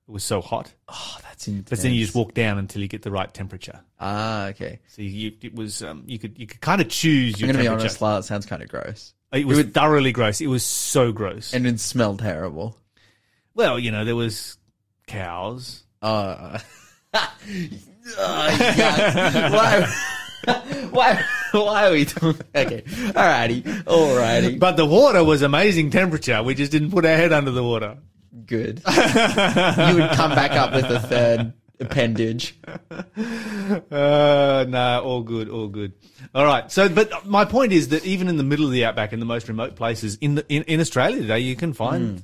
It 0.08 0.12
was 0.12 0.24
so 0.26 0.42
hot. 0.42 0.74
oh, 0.90 1.18
that's 1.24 1.48
intense. 1.48 1.70
But 1.70 1.80
then 1.80 1.94
you 1.94 2.04
just 2.04 2.14
walk 2.16 2.34
down 2.34 2.58
until 2.58 2.82
you 2.82 2.90
get 2.90 3.04
the 3.04 3.12
right 3.12 3.34
temperature. 3.34 3.80
Ah, 4.02 4.48
okay. 4.48 4.80
So 4.88 5.02
you, 5.02 5.32
it 5.42 5.56
was 5.56 5.82
um, 5.82 6.04
you 6.06 6.20
could 6.20 6.38
you 6.38 6.46
could 6.46 6.60
kind 6.60 6.82
of 6.82 6.90
choose 6.90 7.40
your 7.40 7.50
I'm 7.50 7.56
going 7.56 7.66
to 7.66 7.72
be 7.72 7.74
honest, 7.74 8.02
Lau, 8.02 8.18
it 8.18 8.24
sounds 8.24 8.46
kind 8.46 8.62
of 8.62 8.68
gross. 8.68 9.14
It 9.32 9.48
was 9.48 9.62
thoroughly 9.64 10.12
gross. 10.12 10.42
It 10.42 10.48
was 10.48 10.64
so 10.64 11.12
gross. 11.12 11.54
And 11.54 11.66
it 11.66 11.80
smelled 11.80 12.20
terrible. 12.20 12.78
well, 13.56 13.80
you 13.80 13.92
know, 13.92 14.04
there 14.06 14.16
was 14.16 14.58
cows. 15.08 15.84
Uh, 16.02 16.60
uh, 17.14 17.28
why, 19.50 19.94
why, 20.92 21.24
why 21.66 21.88
are 21.88 21.92
we 21.92 22.06
doing, 22.06 22.36
okay. 22.56 22.82
Alrighty. 22.82 23.64
Alrighty. 23.84 24.60
But 24.60 24.76
the 24.78 24.86
water 24.86 25.24
was 25.24 25.42
amazing 25.42 25.90
temperature. 25.92 26.42
We 26.44 26.56
just 26.56 26.72
didn't 26.72 26.92
put 26.92 27.06
our 27.06 27.16
head 27.16 27.32
under 27.32 27.52
the 27.52 27.64
water. 27.64 27.98
Good. 28.46 28.82
you 28.88 28.94
would 29.96 30.12
come 30.12 30.34
back 30.36 30.52
up 30.52 30.74
with 30.74 30.86
a 30.86 31.00
third 31.00 31.54
appendage. 31.80 32.58
Uh, 33.92 34.66
no, 34.68 35.02
all 35.04 35.22
good, 35.24 35.50
all 35.50 35.68
good. 35.68 35.94
All 36.36 36.46
right. 36.46 36.72
So, 36.72 36.90
but 36.90 37.26
my 37.26 37.46
point 37.46 37.72
is 37.72 37.90
that 37.90 38.06
even 38.06 38.28
in 38.28 38.38
the 38.38 38.44
middle 38.44 38.66
of 38.66 38.72
the 38.72 38.86
outback, 38.86 39.14
in 39.14 39.20
the 39.20 39.26
most 39.26 39.48
remote 39.48 39.76
places 39.76 40.18
in 40.22 40.36
the, 40.36 40.46
in, 40.50 40.64
in 40.64 40.80
Australia 40.80 41.22
today, 41.22 41.40
you 41.40 41.56
can 41.56 41.74
find. 41.74 42.24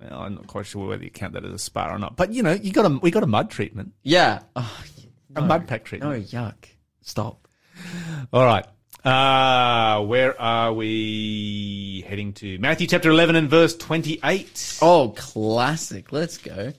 Well, 0.00 0.20
I'm 0.20 0.34
not 0.34 0.46
quite 0.46 0.66
sure 0.66 0.86
whether 0.88 1.02
you 1.02 1.10
count 1.10 1.32
that 1.32 1.44
as 1.44 1.52
a 1.52 1.58
spa 1.58 1.92
or 1.92 1.98
not, 1.98 2.16
but 2.16 2.32
you 2.32 2.42
know, 2.42 2.52
you 2.52 2.72
got 2.72 2.84
a 2.90 2.98
we 2.98 3.10
got 3.10 3.22
a 3.22 3.26
mud 3.26 3.50
treatment, 3.50 3.92
Yeah. 4.02 4.40
Oh, 4.54 4.84
a 5.36 5.42
mud 5.42 5.66
pack 5.66 5.84
treatment. 5.84 6.12
no, 6.12 6.40
yuck. 6.40 6.54
Stop. 7.02 7.48
All 8.32 8.44
right. 8.44 8.66
Uh, 9.04 10.02
where 10.04 10.40
are 10.40 10.72
we 10.72 12.04
heading 12.08 12.32
to? 12.32 12.58
Matthew 12.58 12.86
chapter 12.86 13.10
11 13.10 13.36
and 13.36 13.50
verse 13.50 13.76
28. 13.76 14.78
Oh, 14.80 15.12
classic. 15.14 16.10
Let's 16.10 16.38
go. 16.38 16.72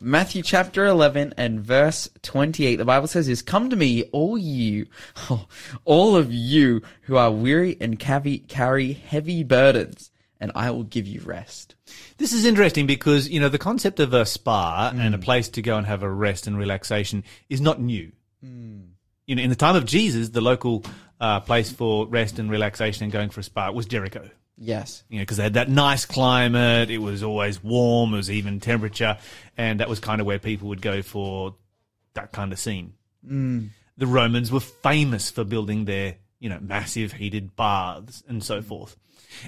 Matthew 0.00 0.42
chapter 0.44 0.86
11 0.86 1.34
and 1.36 1.60
verse 1.60 2.08
28. 2.22 2.76
The 2.76 2.84
Bible 2.84 3.08
says 3.08 3.28
is, 3.28 3.42
Come 3.42 3.68
to 3.70 3.76
me, 3.76 4.04
all 4.12 4.38
you, 4.38 4.86
all 5.84 6.14
of 6.14 6.32
you 6.32 6.82
who 7.02 7.16
are 7.16 7.32
weary 7.32 7.76
and 7.80 7.98
carry, 7.98 8.38
carry 8.38 8.92
heavy 8.92 9.42
burdens, 9.42 10.12
and 10.38 10.52
I 10.54 10.70
will 10.70 10.84
give 10.84 11.08
you 11.08 11.20
rest. 11.22 11.74
This 12.16 12.32
is 12.32 12.44
interesting 12.44 12.86
because, 12.86 13.28
you 13.28 13.40
know, 13.40 13.48
the 13.48 13.58
concept 13.58 13.98
of 13.98 14.14
a 14.14 14.24
spa 14.24 14.92
and 14.94 15.16
a 15.16 15.18
place 15.18 15.48
to 15.48 15.62
go 15.62 15.76
and 15.76 15.86
have 15.86 16.04
a 16.04 16.10
rest 16.10 16.46
and 16.46 16.56
relaxation 16.56 17.24
is 17.48 17.60
not 17.60 17.80
new. 17.80 18.12
You 19.28 19.36
know, 19.36 19.42
in 19.42 19.50
the 19.50 19.56
time 19.56 19.76
of 19.76 19.84
Jesus, 19.84 20.30
the 20.30 20.40
local 20.40 20.84
uh, 21.20 21.38
place 21.40 21.70
for 21.70 22.06
rest 22.06 22.40
and 22.40 22.50
relaxation 22.50 23.04
and 23.04 23.12
going 23.12 23.30
for 23.30 23.38
a 23.38 23.44
spa 23.44 23.70
was 23.70 23.86
Jericho. 23.86 24.28
Yes. 24.56 25.04
You 25.08 25.18
know, 25.18 25.22
because 25.22 25.36
they 25.36 25.44
had 25.44 25.54
that 25.54 25.68
nice 25.68 26.04
climate. 26.04 26.90
It 26.90 26.98
was 26.98 27.22
always 27.22 27.62
warm. 27.62 28.14
It 28.14 28.16
was 28.16 28.30
even 28.30 28.58
temperature. 28.58 29.18
And 29.56 29.78
that 29.78 29.88
was 29.88 30.00
kind 30.00 30.20
of 30.20 30.26
where 30.26 30.40
people 30.40 30.68
would 30.68 30.82
go 30.82 31.02
for 31.02 31.54
that 32.14 32.32
kind 32.32 32.52
of 32.52 32.58
scene. 32.58 32.94
The 33.96 34.06
Romans 34.06 34.50
were 34.50 34.60
famous 34.60 35.30
for 35.30 35.44
building 35.44 35.84
their 35.84 36.16
you 36.40 36.48
know, 36.48 36.58
massive 36.60 37.12
heated 37.12 37.56
baths 37.56 38.22
and 38.28 38.42
so 38.42 38.62
forth. 38.62 38.96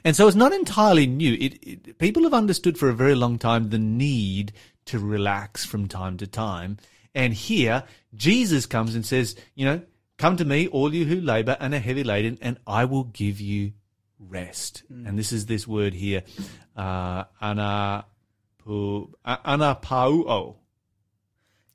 And 0.04 0.14
so 0.14 0.26
it's 0.26 0.36
not 0.36 0.52
entirely 0.52 1.06
new. 1.06 1.34
It, 1.34 1.58
it, 1.62 1.98
people 1.98 2.24
have 2.24 2.34
understood 2.34 2.78
for 2.78 2.88
a 2.88 2.94
very 2.94 3.14
long 3.14 3.38
time 3.38 3.70
the 3.70 3.78
need 3.78 4.52
to 4.86 4.98
relax 4.98 5.64
from 5.64 5.88
time 5.88 6.16
to 6.18 6.26
time. 6.26 6.78
And 7.14 7.34
here, 7.34 7.84
Jesus 8.14 8.66
comes 8.66 8.94
and 8.94 9.04
says, 9.04 9.36
you 9.54 9.64
know, 9.64 9.82
come 10.18 10.36
to 10.36 10.44
me, 10.44 10.68
all 10.68 10.94
you 10.94 11.04
who 11.04 11.20
labor 11.20 11.56
and 11.58 11.74
are 11.74 11.78
heavy 11.78 12.04
laden, 12.04 12.38
and 12.40 12.58
I 12.66 12.84
will 12.84 13.04
give 13.04 13.40
you 13.40 13.72
rest. 14.18 14.82
Mm. 14.92 15.08
And 15.08 15.18
this 15.18 15.32
is 15.32 15.46
this 15.46 15.66
word 15.66 15.94
here, 15.94 16.22
uh, 16.76 17.24
ana, 17.40 18.04
pu, 18.58 19.12
anapauo. 19.26 20.56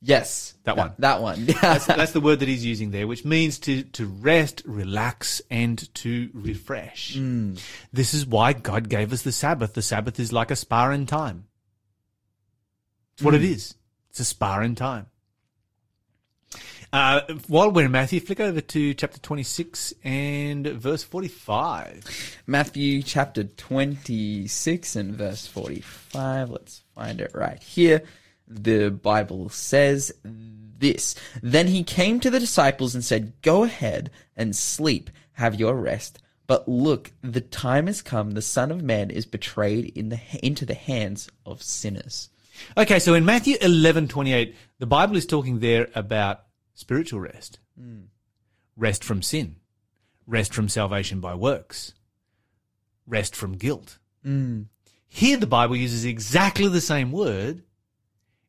Yes. 0.01 0.53
That 0.65 0.77
one. 0.77 0.93
That 0.99 1.21
one. 1.21 1.45
That's, 1.61 1.87
that's 1.87 2.11
the 2.11 2.21
word 2.21 2.39
that 2.41 2.47
he's 2.47 2.63
using 2.63 2.91
there, 2.91 3.07
which 3.07 3.25
means 3.25 3.57
to, 3.59 3.81
to 3.83 4.05
rest, 4.05 4.61
relax, 4.65 5.41
and 5.49 5.91
to 5.95 6.29
refresh. 6.31 7.15
Mm. 7.15 7.59
This 7.91 8.13
is 8.13 8.23
why 8.23 8.53
God 8.53 8.87
gave 8.87 9.11
us 9.11 9.23
the 9.23 9.31
Sabbath. 9.31 9.73
The 9.73 9.81
Sabbath 9.81 10.19
is 10.19 10.31
like 10.31 10.51
a 10.51 10.55
spa 10.55 10.91
in 10.91 11.07
time. 11.07 11.47
It's 13.13 13.23
what 13.23 13.33
it 13.33 13.41
mm. 13.41 13.45
is. 13.45 13.73
It's 14.11 14.19
a 14.19 14.25
spa 14.25 14.59
in 14.59 14.75
time. 14.75 15.07
Uh, 16.95 17.19
while 17.49 17.69
we're 17.69 17.83
in 17.83 17.91
Matthew, 17.91 18.21
flick 18.21 18.39
over 18.39 18.61
to 18.61 18.93
chapter 18.93 19.19
26 19.19 19.93
and 20.05 20.65
verse 20.65 21.03
45. 21.03 22.37
Matthew 22.47 23.03
chapter 23.03 23.43
26 23.43 24.95
and 24.95 25.13
verse 25.13 25.45
45. 25.45 26.51
Let's 26.51 26.83
find 26.95 27.19
it 27.19 27.31
right 27.33 27.61
here. 27.61 28.01
The 28.47 28.91
Bible 28.91 29.49
says 29.49 30.13
this. 30.23 31.15
Then 31.43 31.67
he 31.67 31.83
came 31.83 32.21
to 32.21 32.29
the 32.29 32.39
disciples 32.39 32.95
and 32.95 33.03
said, 33.03 33.33
Go 33.41 33.63
ahead 33.63 34.09
and 34.37 34.55
sleep, 34.55 35.09
have 35.33 35.59
your 35.59 35.75
rest. 35.75 36.19
But 36.47 36.65
look, 36.65 37.11
the 37.21 37.41
time 37.41 37.87
has 37.87 38.01
come, 38.01 38.31
the 38.31 38.41
Son 38.41 38.71
of 38.71 38.81
Man 38.81 39.11
is 39.11 39.25
betrayed 39.25 39.91
in 39.97 40.07
the, 40.07 40.19
into 40.41 40.65
the 40.65 40.75
hands 40.75 41.29
of 41.45 41.61
sinners. 41.61 42.29
Okay, 42.77 42.99
so 42.99 43.15
in 43.15 43.25
Matthew 43.25 43.57
11, 43.59 44.07
28, 44.07 44.55
the 44.79 44.85
Bible 44.85 45.17
is 45.17 45.25
talking 45.25 45.59
there 45.59 45.89
about 45.93 46.44
spiritual 46.75 47.19
rest. 47.19 47.59
Hmm. 47.79 48.03
Rest 48.77 49.03
from 49.03 49.23
sin. 49.23 49.55
Rest 50.27 50.53
from 50.53 50.69
salvation 50.69 51.19
by 51.19 51.33
works. 51.33 51.93
Rest 53.07 53.35
from 53.35 53.53
guilt. 53.53 53.97
Hmm. 54.23 54.63
Here 55.07 55.37
the 55.37 55.47
Bible 55.47 55.75
uses 55.75 56.05
exactly 56.05 56.67
the 56.67 56.81
same 56.81 57.11
word 57.11 57.63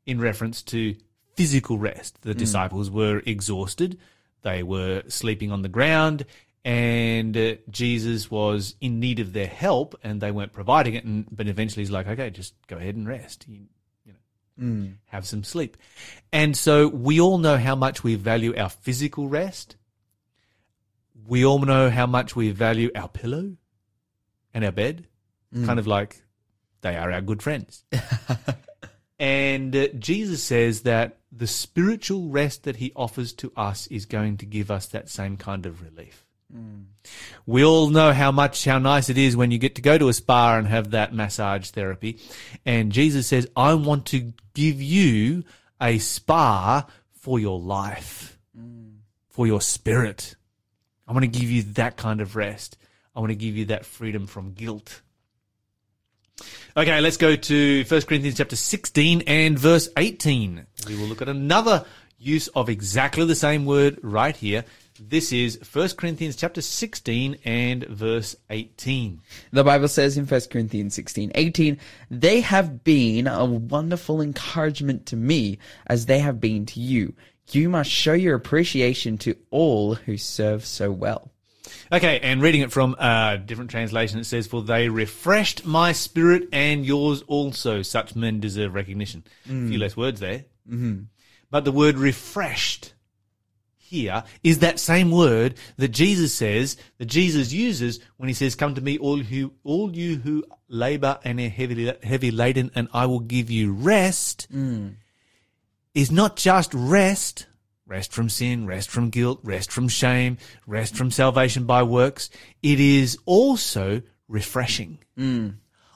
in 0.04 0.20
reference 0.20 0.62
to 0.64 0.96
physical 1.34 1.78
rest. 1.78 2.20
The 2.22 2.32
hmm. 2.32 2.38
disciples 2.38 2.90
were 2.90 3.22
exhausted. 3.24 3.98
They 4.42 4.62
were 4.62 5.02
sleeping 5.08 5.50
on 5.50 5.62
the 5.62 5.68
ground 5.68 6.26
and 6.66 7.36
uh, 7.36 7.54
Jesus 7.70 8.28
was 8.28 8.74
in 8.80 8.98
need 8.98 9.20
of 9.20 9.32
their 9.32 9.46
help 9.46 9.94
and 10.02 10.20
they 10.20 10.32
weren't 10.32 10.52
providing 10.52 10.94
it. 10.94 11.04
And, 11.04 11.24
but 11.30 11.46
eventually 11.46 11.82
he's 11.82 11.92
like, 11.92 12.08
okay, 12.08 12.30
just 12.30 12.54
go 12.66 12.76
ahead 12.76 12.96
and 12.96 13.06
rest. 13.06 13.46
You, 13.48 13.66
know, 14.56 14.88
have 15.06 15.26
some 15.26 15.44
sleep. 15.44 15.76
And 16.32 16.56
so 16.56 16.88
we 16.88 17.20
all 17.20 17.38
know 17.38 17.56
how 17.56 17.74
much 17.74 18.02
we 18.02 18.14
value 18.14 18.54
our 18.56 18.68
physical 18.68 19.28
rest. 19.28 19.76
We 21.26 21.44
all 21.44 21.58
know 21.58 21.90
how 21.90 22.06
much 22.06 22.36
we 22.36 22.50
value 22.50 22.90
our 22.94 23.08
pillow 23.08 23.56
and 24.54 24.64
our 24.64 24.72
bed. 24.72 25.06
Kind 25.64 25.78
of 25.78 25.86
like 25.86 26.22
they 26.82 26.96
are 26.96 27.10
our 27.10 27.22
good 27.22 27.42
friends. 27.42 27.84
and 29.18 29.74
uh, 29.74 29.88
Jesus 29.98 30.42
says 30.42 30.82
that 30.82 31.18
the 31.32 31.46
spiritual 31.46 32.28
rest 32.28 32.64
that 32.64 32.76
he 32.76 32.92
offers 32.94 33.32
to 33.34 33.52
us 33.56 33.86
is 33.88 34.06
going 34.06 34.36
to 34.38 34.46
give 34.46 34.70
us 34.70 34.86
that 34.86 35.08
same 35.08 35.36
kind 35.36 35.66
of 35.66 35.82
relief. 35.82 36.26
Mm. 36.54 36.84
We 37.44 37.64
all 37.64 37.90
know 37.90 38.12
how 38.12 38.32
much, 38.32 38.64
how 38.64 38.78
nice 38.78 39.08
it 39.08 39.18
is 39.18 39.36
when 39.36 39.50
you 39.50 39.58
get 39.58 39.76
to 39.76 39.82
go 39.82 39.98
to 39.98 40.08
a 40.08 40.12
spa 40.12 40.56
and 40.56 40.66
have 40.66 40.90
that 40.90 41.14
massage 41.14 41.70
therapy. 41.70 42.18
And 42.64 42.92
Jesus 42.92 43.26
says, 43.26 43.48
I 43.56 43.74
want 43.74 44.06
to 44.06 44.32
give 44.54 44.80
you 44.80 45.44
a 45.80 45.98
spa 45.98 46.86
for 47.12 47.38
your 47.38 47.58
life, 47.58 48.38
mm. 48.58 48.96
for 49.28 49.46
your 49.46 49.60
spirit. 49.60 50.36
I 51.06 51.12
want 51.12 51.24
to 51.24 51.38
give 51.38 51.50
you 51.50 51.62
that 51.74 51.96
kind 51.96 52.20
of 52.20 52.36
rest. 52.36 52.78
I 53.14 53.20
want 53.20 53.30
to 53.30 53.36
give 53.36 53.56
you 53.56 53.66
that 53.66 53.86
freedom 53.86 54.26
from 54.26 54.52
guilt. 54.52 55.02
Okay, 56.76 57.00
let's 57.00 57.16
go 57.16 57.34
to 57.36 57.84
1 57.84 58.02
Corinthians 58.02 58.36
chapter 58.36 58.56
16 58.56 59.22
and 59.26 59.58
verse 59.58 59.88
18. 59.96 60.66
We 60.86 60.96
will 60.96 61.06
look 61.06 61.22
at 61.22 61.28
another 61.28 61.86
use 62.18 62.48
of 62.48 62.68
exactly 62.68 63.24
the 63.24 63.34
same 63.34 63.64
word 63.64 63.98
right 64.02 64.36
here. 64.36 64.64
This 64.98 65.32
is 65.32 65.58
1 65.72 65.90
Corinthians 65.90 66.36
chapter 66.36 66.62
16 66.62 67.38
and 67.44 67.84
verse 67.84 68.34
18. 68.50 69.20
The 69.52 69.64
Bible 69.64 69.88
says 69.88 70.16
in 70.16 70.26
1 70.26 70.40
Corinthians 70.50 70.94
16, 70.94 71.32
18, 71.34 71.78
they 72.10 72.40
have 72.40 72.82
been 72.82 73.26
a 73.26 73.44
wonderful 73.44 74.20
encouragement 74.20 75.06
to 75.06 75.16
me 75.16 75.58
as 75.86 76.06
they 76.06 76.20
have 76.20 76.40
been 76.40 76.66
to 76.66 76.80
you. 76.80 77.14
You 77.50 77.68
must 77.68 77.90
show 77.90 78.14
your 78.14 78.34
appreciation 78.34 79.18
to 79.18 79.36
all 79.50 79.94
who 79.94 80.16
serve 80.16 80.64
so 80.64 80.90
well. 80.90 81.30
Okay, 81.92 82.18
and 82.20 82.40
reading 82.40 82.62
it 82.62 82.72
from 82.72 82.94
a 82.98 83.38
different 83.44 83.70
translation, 83.70 84.18
it 84.18 84.24
says, 84.24 84.46
For 84.46 84.62
they 84.62 84.88
refreshed 84.88 85.66
my 85.66 85.92
spirit 85.92 86.48
and 86.52 86.86
yours 86.86 87.22
also. 87.26 87.82
Such 87.82 88.16
men 88.16 88.40
deserve 88.40 88.74
recognition. 88.74 89.24
A 89.46 89.68
few 89.68 89.78
less 89.78 89.96
words 89.96 90.20
there. 90.20 90.46
Mm-hmm. 90.68 91.02
But 91.50 91.64
the 91.64 91.72
word 91.72 91.96
refreshed 91.96 92.94
here 93.88 94.24
is 94.42 94.58
that 94.58 94.80
same 94.80 95.10
word 95.10 95.54
that 95.76 95.88
Jesus 95.88 96.34
says, 96.34 96.76
that 96.98 97.06
Jesus 97.06 97.52
uses 97.52 98.00
when 98.16 98.28
he 98.28 98.34
says, 98.34 98.54
Come 98.54 98.74
to 98.74 98.80
me, 98.80 98.98
all 98.98 99.18
who, 99.18 99.52
all 99.62 99.94
you 99.94 100.16
who 100.16 100.44
labor 100.68 101.18
and 101.24 101.38
are 101.38 101.48
heavy, 101.48 101.92
heavy 102.02 102.30
laden, 102.30 102.70
and 102.74 102.88
I 102.92 103.06
will 103.06 103.20
give 103.20 103.50
you 103.50 103.72
rest. 103.72 104.48
Mm. 104.52 104.96
Is 105.94 106.10
not 106.10 106.36
just 106.36 106.74
rest, 106.74 107.46
rest 107.86 108.12
from 108.12 108.28
sin, 108.28 108.66
rest 108.66 108.90
from 108.90 109.10
guilt, 109.10 109.40
rest 109.42 109.70
from 109.70 109.88
shame, 109.88 110.36
rest 110.66 110.96
from 110.96 111.10
salvation 111.10 111.64
by 111.64 111.84
works. 111.84 112.28
It 112.62 112.80
is 112.80 113.18
also 113.24 114.02
refreshing. 114.28 114.98
Mm. 115.18 115.54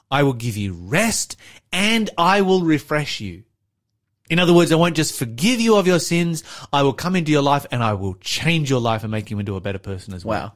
I 0.09 0.23
will 0.23 0.33
give 0.33 0.57
you 0.57 0.73
rest 0.73 1.35
and 1.71 2.09
I 2.17 2.41
will 2.41 2.63
refresh 2.63 3.21
you. 3.21 3.43
In 4.31 4.39
other 4.39 4.53
words, 4.53 4.71
I 4.71 4.75
won't 4.75 4.95
just 4.95 5.19
forgive 5.19 5.59
you 5.59 5.75
of 5.75 5.85
your 5.85 5.99
sins. 5.99 6.45
I 6.71 6.83
will 6.83 6.93
come 6.93 7.17
into 7.17 7.33
your 7.33 7.41
life 7.41 7.65
and 7.69 7.83
I 7.83 7.93
will 7.93 8.13
change 8.13 8.69
your 8.69 8.79
life 8.79 9.03
and 9.03 9.11
make 9.11 9.29
you 9.29 9.37
into 9.39 9.57
a 9.57 9.59
better 9.59 9.77
person 9.77 10.13
as 10.13 10.23
well. 10.23 10.39
Wow. 10.39 10.53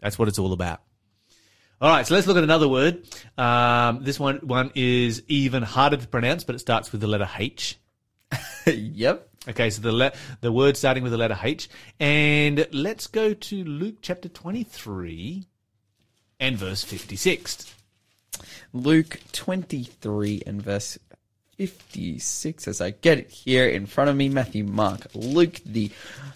That's 0.00 0.18
what 0.18 0.28
it's 0.28 0.38
all 0.38 0.54
about. 0.54 0.80
All 1.78 1.90
right, 1.90 2.06
so 2.06 2.14
let's 2.14 2.26
look 2.26 2.38
at 2.38 2.42
another 2.42 2.68
word. 2.68 3.06
Um, 3.36 4.02
this 4.02 4.18
one 4.18 4.38
one 4.38 4.72
is 4.74 5.22
even 5.28 5.62
harder 5.62 5.98
to 5.98 6.08
pronounce, 6.08 6.42
but 6.42 6.54
it 6.54 6.60
starts 6.60 6.90
with 6.90 7.02
the 7.02 7.06
letter 7.06 7.28
H. 7.38 7.78
yep. 8.66 9.28
Okay, 9.46 9.68
so 9.68 9.82
the 9.82 9.92
le- 9.92 10.12
the 10.40 10.50
word 10.50 10.78
starting 10.78 11.02
with 11.02 11.12
the 11.12 11.18
letter 11.18 11.38
H, 11.42 11.68
and 12.00 12.66
let's 12.72 13.08
go 13.08 13.34
to 13.34 13.64
Luke 13.64 13.96
chapter 14.00 14.30
twenty 14.30 14.64
three, 14.64 15.44
and 16.40 16.56
verse 16.56 16.82
fifty 16.82 17.16
six. 17.16 17.74
Luke 18.72 19.20
23 19.32 20.42
and 20.46 20.60
verse 20.60 20.98
56 21.56 22.68
as 22.68 22.80
I 22.80 22.90
get 22.90 23.18
it 23.18 23.30
here 23.30 23.66
in 23.66 23.86
front 23.86 24.10
of 24.10 24.16
me. 24.16 24.28
Matthew, 24.28 24.64
Mark, 24.64 25.06
Luke, 25.14 25.60
the 25.64 25.90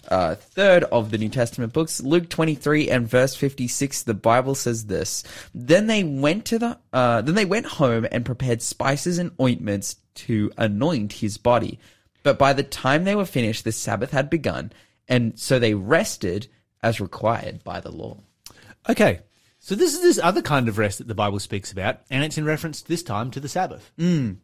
uh, 0.09 0.35
third 0.35 0.83
of 0.85 1.11
the 1.11 1.17
New 1.17 1.29
Testament 1.29 1.73
books. 1.73 2.01
Luke 2.01 2.27
23 2.29 2.89
and 2.89 3.07
verse 3.07 3.35
56, 3.35 4.03
the 4.03 4.13
Bible 4.13 4.55
says 4.55 4.87
this. 4.87 5.23
Then 5.53 5.87
they 5.87 6.03
went 6.03 6.45
to 6.45 6.59
the, 6.59 6.79
uh, 6.91 7.21
then 7.21 7.35
they 7.35 7.45
went 7.45 7.67
home 7.67 8.07
and 8.11 8.25
prepared 8.25 8.61
spices 8.61 9.19
and 9.19 9.31
ointments 9.39 9.97
to 10.15 10.51
anoint 10.57 11.13
his 11.13 11.37
body. 11.37 11.79
But 12.23 12.39
by 12.39 12.53
the 12.53 12.63
time 12.63 13.03
they 13.03 13.15
were 13.15 13.25
finished, 13.25 13.63
the 13.63 13.71
Sabbath 13.71 14.11
had 14.11 14.29
begun. 14.29 14.71
And 15.07 15.39
so 15.39 15.59
they 15.59 15.73
rested 15.73 16.47
as 16.81 16.99
required 16.99 17.63
by 17.63 17.79
the 17.79 17.91
law. 17.91 18.17
Okay, 18.89 19.19
so 19.59 19.75
this 19.75 19.93
is 19.93 20.01
this 20.01 20.19
other 20.23 20.41
kind 20.41 20.67
of 20.67 20.79
rest 20.79 20.97
that 20.97 21.07
the 21.07 21.13
Bible 21.13 21.39
speaks 21.39 21.71
about, 21.71 21.99
and 22.09 22.23
it's 22.23 22.37
in 22.37 22.45
reference 22.45 22.81
this 22.81 23.03
time 23.03 23.29
to 23.31 23.39
the 23.39 23.49
Sabbath. 23.49 23.91
Mm. 23.99 24.37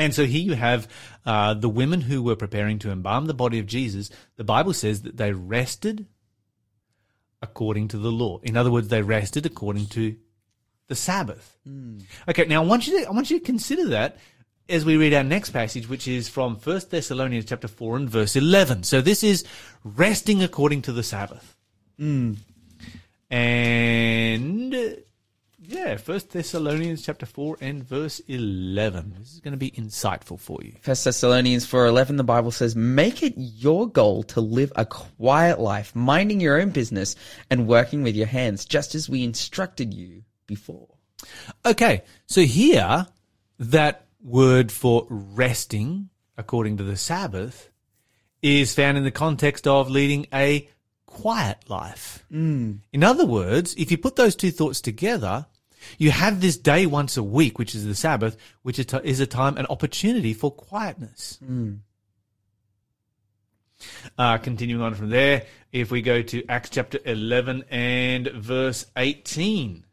And 0.00 0.14
so 0.14 0.24
here 0.24 0.40
you 0.40 0.54
have 0.54 0.88
uh, 1.26 1.52
the 1.52 1.68
women 1.68 2.00
who 2.00 2.22
were 2.22 2.34
preparing 2.34 2.78
to 2.78 2.90
embalm 2.90 3.26
the 3.26 3.34
body 3.34 3.58
of 3.58 3.66
Jesus. 3.66 4.08
The 4.36 4.44
Bible 4.44 4.72
says 4.72 5.02
that 5.02 5.18
they 5.18 5.32
rested 5.32 6.06
according 7.42 7.88
to 7.88 7.98
the 7.98 8.10
law. 8.10 8.38
In 8.42 8.56
other 8.56 8.70
words, 8.70 8.88
they 8.88 9.02
rested 9.02 9.44
according 9.44 9.88
to 9.88 10.16
the 10.88 10.94
Sabbath. 10.94 11.58
Okay, 12.28 12.46
now 12.46 12.62
I 12.62 12.66
want 12.66 12.86
you 12.86 12.98
to 12.98 13.08
I 13.08 13.10
want 13.10 13.30
you 13.30 13.38
to 13.38 13.44
consider 13.44 13.88
that 13.88 14.16
as 14.70 14.86
we 14.86 14.96
read 14.96 15.12
our 15.12 15.22
next 15.22 15.50
passage, 15.50 15.86
which 15.86 16.08
is 16.08 16.30
from 16.30 16.56
1 16.56 16.80
Thessalonians 16.88 17.44
chapter 17.44 17.68
4 17.68 17.98
and 17.98 18.08
verse 18.08 18.36
11. 18.36 18.84
So 18.84 19.02
this 19.02 19.22
is 19.22 19.44
resting 19.84 20.42
according 20.42 20.80
to 20.82 20.92
the 20.92 21.02
Sabbath. 21.02 21.56
And 21.98 22.38
Yeah, 25.90 25.96
First 25.96 26.30
Thessalonians 26.30 27.02
chapter 27.02 27.26
four 27.26 27.56
and 27.60 27.82
verse 27.82 28.20
eleven. 28.28 29.16
This 29.18 29.32
is 29.32 29.40
going 29.40 29.54
to 29.54 29.58
be 29.58 29.72
insightful 29.72 30.38
for 30.38 30.60
you. 30.62 30.74
First 30.82 31.04
Thessalonians 31.04 31.66
4:11 31.66 32.16
the 32.16 32.22
Bible 32.22 32.52
says, 32.52 32.76
"Make 32.76 33.24
it 33.24 33.34
your 33.36 33.88
goal 33.88 34.22
to 34.34 34.40
live 34.40 34.72
a 34.76 34.86
quiet 34.86 35.58
life, 35.58 35.92
minding 35.96 36.40
your 36.40 36.60
own 36.60 36.70
business 36.70 37.16
and 37.50 37.66
working 37.66 38.04
with 38.04 38.14
your 38.14 38.28
hands, 38.28 38.64
just 38.64 38.94
as 38.94 39.08
we 39.08 39.24
instructed 39.24 39.92
you 39.92 40.22
before." 40.46 40.86
Okay, 41.66 42.04
so 42.24 42.42
here 42.42 43.08
that 43.58 44.06
word 44.22 44.70
for 44.70 45.08
resting, 45.10 46.08
according 46.38 46.76
to 46.76 46.84
the 46.84 46.96
Sabbath, 46.96 47.68
is 48.42 48.72
found 48.72 48.96
in 48.96 49.02
the 49.02 49.10
context 49.10 49.66
of 49.66 49.90
leading 49.90 50.28
a 50.32 50.68
quiet 51.06 51.68
life. 51.68 52.24
Mm. 52.30 52.78
In 52.92 53.02
other 53.02 53.26
words, 53.26 53.74
if 53.76 53.90
you 53.90 53.98
put 53.98 54.14
those 54.14 54.36
two 54.36 54.52
thoughts 54.52 54.80
together, 54.80 55.46
you 55.98 56.10
have 56.10 56.40
this 56.40 56.56
day 56.56 56.86
once 56.86 57.16
a 57.16 57.22
week, 57.22 57.58
which 57.58 57.74
is 57.74 57.84
the 57.84 57.94
Sabbath, 57.94 58.36
which 58.62 58.78
is 58.78 59.20
a 59.20 59.26
time, 59.26 59.56
an 59.56 59.66
opportunity 59.66 60.34
for 60.34 60.50
quietness. 60.50 61.38
Uh, 64.18 64.36
continuing 64.38 64.82
on 64.82 64.94
from 64.94 65.08
there, 65.10 65.46
if 65.72 65.90
we 65.90 66.02
go 66.02 66.20
to 66.22 66.44
Acts 66.48 66.70
chapter 66.70 66.98
11 67.04 67.64
and 67.70 68.28
verse 68.28 68.84
18. 68.96 69.84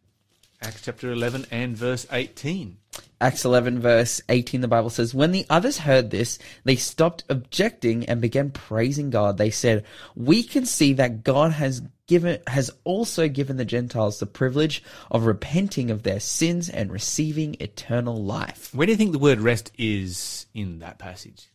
Acts 0.62 0.82
chapter 0.82 1.12
11 1.12 1.46
and 1.52 1.78
verse 1.78 2.06
18. 2.12 2.78
Acts 3.20 3.46
11 3.46 3.80
verse 3.80 4.22
18 4.30 4.62
the 4.62 4.68
Bible 4.68 4.92
says, 4.92 5.14
"When 5.14 5.32
the 5.32 5.46
others 5.50 5.80
heard 5.80 6.12
this, 6.12 6.38
they 6.66 6.76
stopped 6.76 7.24
objecting 7.30 8.06
and 8.06 8.22
began 8.22 8.52
praising 8.52 9.10
God. 9.10 9.38
They 9.38 9.50
said, 9.50 9.84
"We 10.16 10.44
can 10.44 10.66
see 10.66 10.94
that 10.94 11.24
God 11.24 11.54
has 11.54 11.82
given 12.06 12.40
has 12.48 12.70
also 12.84 13.28
given 13.28 13.58
the 13.58 13.66
Gentiles 13.66 14.20
the 14.20 14.28
privilege 14.28 14.84
of 15.10 15.26
repenting 15.26 15.90
of 15.90 16.04
their 16.04 16.20
sins 16.20 16.70
and 16.70 16.92
receiving 16.92 17.56
eternal 17.60 18.24
life." 18.24 18.74
Where 18.74 18.86
do 18.86 18.92
you 18.92 18.98
think 18.98 19.14
the 19.14 19.20
word 19.20 19.40
rest 19.40 19.72
is 19.78 20.46
in 20.54 20.80
that 20.80 21.00
passage? 21.00 21.48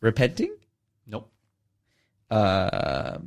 Repenting? 0.00 0.54
Nope. 1.06 1.30
Uh 2.30 3.18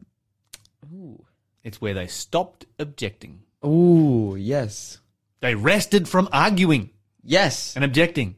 It's 1.63 1.81
where 1.81 1.93
they 1.93 2.07
stopped 2.07 2.65
objecting. 2.79 3.41
Ooh, 3.65 4.37
yes. 4.39 4.99
They 5.39 5.55
rested 5.55 6.07
from 6.07 6.29
arguing 6.31 6.91
Yes. 7.23 7.75
and 7.75 7.83
objecting. 7.83 8.35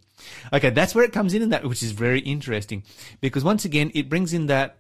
Okay, 0.52 0.70
that's 0.72 0.94
where 0.94 1.04
it 1.04 1.14
comes 1.14 1.34
in 1.34 1.42
in 1.42 1.50
that, 1.50 1.64
which 1.64 1.84
is 1.84 1.92
very 1.92 2.20
interesting 2.20 2.84
because 3.22 3.44
once 3.44 3.66
again, 3.66 3.92
it 3.94 4.10
brings 4.10 4.34
in 4.34 4.48
that 4.48 4.78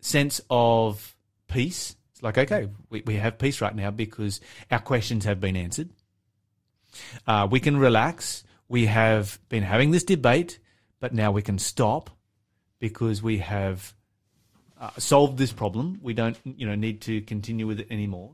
sense 0.00 0.40
of 0.50 1.14
peace. 1.48 1.94
It's 2.12 2.22
like, 2.22 2.38
okay, 2.38 2.68
we, 2.90 3.02
we 3.06 3.16
have 3.16 3.38
peace 3.38 3.60
right 3.60 3.74
now 3.74 3.90
because 3.90 4.40
our 4.70 4.80
questions 4.80 5.24
have 5.24 5.40
been 5.40 5.56
answered. 5.56 5.90
Uh, 7.26 7.46
we 7.50 7.60
can 7.60 7.76
relax. 7.76 8.44
We 8.68 8.86
have 8.86 9.38
been 9.48 9.62
having 9.62 9.90
this 9.90 10.04
debate, 10.04 10.58
but 10.98 11.12
now 11.14 11.30
we 11.30 11.42
can 11.42 11.58
stop 11.58 12.10
because 12.78 13.22
we 13.22 13.38
have 13.38 13.94
uh, 14.80 14.90
solved 14.98 15.38
this 15.38 15.52
problem. 15.52 16.00
We 16.02 16.14
don't, 16.14 16.38
you 16.44 16.66
know, 16.66 16.74
need 16.74 17.02
to 17.02 17.20
continue 17.22 17.66
with 17.66 17.80
it 17.80 17.86
anymore. 17.90 18.32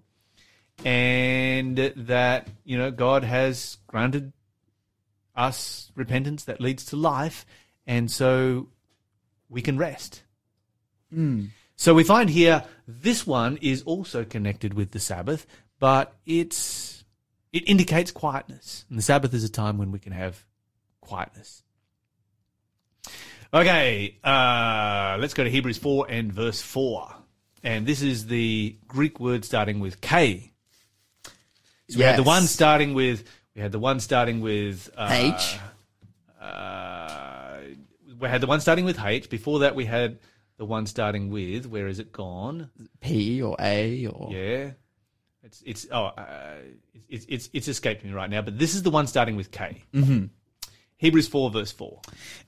And 0.85 1.77
that, 1.77 2.49
you 2.65 2.79
know, 2.79 2.91
God 2.91 3.25
has 3.25 3.79
granted 3.87 4.33
us 5.35 5.91
repentance 5.95 6.45
that 6.45 6.61
leads 6.61 6.85
to 6.87 6.97
life, 6.97 7.45
and 7.87 8.11
so 8.11 8.69
we 9.49 9.63
can 9.63 9.77
rest. 9.79 10.23
So 11.77 11.95
we 11.95 12.05
find 12.05 12.29
here 12.29 12.65
this 12.87 13.27
one 13.27 13.57
is 13.59 13.83
also 13.83 14.25
connected 14.25 14.75
with 14.75 14.91
the 14.91 15.01
Sabbath, 15.01 15.47
but 15.79 16.15
it's 16.27 17.05
it 17.53 17.69
indicates 17.69 18.11
quietness, 18.11 18.85
and 18.91 18.99
the 18.99 19.03
Sabbath 19.03 19.33
is 19.33 19.43
a 19.45 19.49
time 19.49 19.79
when 19.79 19.91
we 19.91 19.99
can 19.99 20.13
have 20.13 20.45
quietness. 21.01 21.63
Okay, 23.55 24.19
uh, 24.23 25.17
let's 25.19 25.35
go 25.35 25.45
to 25.45 25.51
Hebrews 25.51 25.79
four 25.79 26.07
and 26.11 26.33
verse 26.33 26.61
four, 26.61 27.09
and 27.63 27.87
this 27.87 28.03
is 28.03 28.27
the 28.27 28.77
Greek 28.87 29.19
word 29.19 29.45
starting 29.45 29.81
with 29.81 30.01
K. 30.01 30.53
So 31.89 31.99
we 31.99 32.05
had 32.05 32.17
the 32.17 32.23
one 32.23 32.43
starting 32.43 32.95
with 32.95 33.25
we 33.55 33.63
had 33.63 33.73
the 33.73 33.79
one 33.79 33.99
starting 33.99 34.41
with 34.41 34.91
uh, 34.97 35.09
H. 35.11 35.59
uh, 36.41 37.59
we 38.21 38.29
had 38.29 38.41
the 38.41 38.47
one 38.47 38.61
starting 38.61 38.85
with 38.85 39.03
H. 39.03 39.31
Before 39.31 39.61
that, 39.61 39.75
we 39.75 39.85
had 39.85 40.19
the 40.59 40.65
one 40.65 40.87
starting 40.87 41.31
with. 41.31 41.67
Where 41.67 41.89
is 41.89 41.99
it 41.99 42.13
gone? 42.13 42.71
P 43.01 43.43
or 43.43 43.57
A 43.59 44.07
or 44.07 44.29
Yeah, 44.33 44.71
it's 45.43 45.63
it's 45.65 45.87
oh 45.91 46.07
uh, 46.07 46.59
it's 47.09 47.25
it's 47.29 47.49
it's 47.53 47.69
escaped 47.69 48.05
me 48.05 48.13
right 48.13 48.31
now. 48.31 48.43
But 48.43 48.59
this 48.59 48.75
is 48.75 48.83
the 48.83 48.91
one 48.91 49.07
starting 49.07 49.37
with 49.37 49.51
K. 49.51 49.83
Mm-hmm. 49.95 50.27
Hebrews 50.99 51.29
four 51.29 51.51
verse 51.51 51.73
four. 51.73 52.01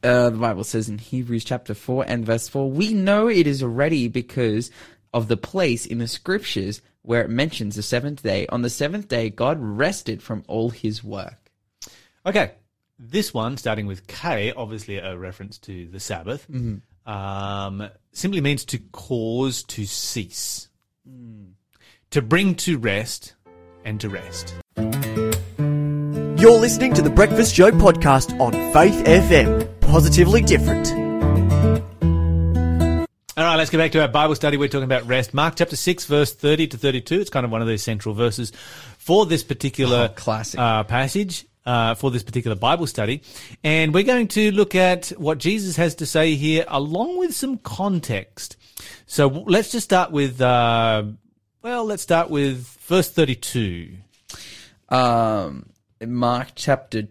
Uh, 0.03 0.31
the 0.31 0.39
Bible 0.39 0.65
says 0.65 0.89
in 0.89 0.99
Hebrews 0.99 1.45
chapter 1.45 1.75
4 1.75 2.05
and 2.09 2.27
verse 2.27 2.49
4, 2.49 2.71
we 2.71 2.93
know 2.95 3.29
it 3.29 3.47
is 3.47 3.63
already 3.63 4.09
because 4.09 4.71
of 5.13 5.29
the 5.29 5.37
place 5.37 5.87
in 5.87 5.99
the 5.99 6.09
scriptures 6.09 6.81
where 7.03 7.23
it 7.23 7.31
mentions 7.31 7.77
the 7.77 7.83
seventh 7.83 8.23
day. 8.23 8.47
On 8.49 8.63
the 8.63 8.71
seventh 8.71 9.09
day, 9.09 9.31
God 9.31 9.59
rested 9.61 10.23
from 10.23 10.45
all 10.49 10.71
his 10.71 11.03
work. 11.03 11.51
Okay, 12.27 12.53
this 12.99 13.33
one 13.33 13.57
starting 13.57 13.87
with 13.87 14.07
K, 14.07 14.53
obviously 14.53 14.99
a 14.99 15.17
reference 15.17 15.59
to 15.61 15.87
the 15.87 16.01
Sabbath, 16.01 16.47
um, 17.07 17.89
simply 18.13 18.41
means 18.41 18.65
to 18.67 18.79
cause 18.93 19.63
to 19.65 19.87
cease, 19.87 20.69
to 22.11 22.21
bring 22.23 22.55
to 22.57 22.79
rest, 22.79 23.35
and 23.85 24.01
to 24.01 24.11
rest. 24.11 24.55
You're 26.41 26.59
listening 26.59 26.95
to 26.95 27.03
the 27.03 27.11
Breakfast 27.15 27.55
Show 27.55 27.71
podcast 27.71 28.39
on 28.41 28.53
Faith 28.73 29.05
FM. 29.05 29.81
Positively 29.81 30.43
different. 30.43 31.00
All 33.41 33.47
right, 33.47 33.57
let's 33.57 33.71
get 33.71 33.79
back 33.79 33.93
to 33.93 34.03
our 34.03 34.09
Bible 34.09 34.35
study. 34.35 34.59
We're 34.59 34.69
talking 34.69 34.85
about 34.85 35.07
rest. 35.07 35.33
Mark 35.33 35.55
chapter 35.57 35.75
6, 35.75 36.05
verse 36.05 36.35
30 36.35 36.67
to 36.67 36.77
32. 36.77 37.23
It's 37.23 37.31
kind 37.31 37.47
of 37.47 37.51
one 37.51 37.63
of 37.63 37.67
those 37.67 37.83
central 37.83 38.15
verses 38.15 38.53
for 38.99 39.25
this 39.25 39.43
particular 39.43 40.11
Oh, 40.11 40.15
classic. 40.15 40.61
Uh, 40.61 40.85
passage, 40.85 41.47
uh, 41.65 41.95
for 41.95 42.11
this 42.11 42.23
particular 42.23 42.55
Bible 42.55 42.87
study. 42.87 43.23
And 43.65 43.95
we're 43.95 44.03
going 44.03 44.29
to 44.29 44.51
look 44.51 44.75
at 44.75 45.07
what 45.17 45.39
Jesus 45.39 45.77
has 45.77 45.95
to 45.95 46.05
say 46.07 46.35
here 46.35 46.67
along 46.69 47.17
with 47.17 47.35
some 47.35 47.57
context. 47.57 48.59
So 49.07 49.29
let's 49.29 49.73
just 49.73 49.85
start 49.85 50.11
with, 50.11 50.39
uh, 50.43 51.05
well, 51.63 51.87
let's 51.87 52.03
start 52.03 52.29
with 52.29 52.67
verse 52.81 53.11
32. 53.11 53.89
Um, 54.91 55.71
Mark 56.07 56.49
chapter 56.57 57.09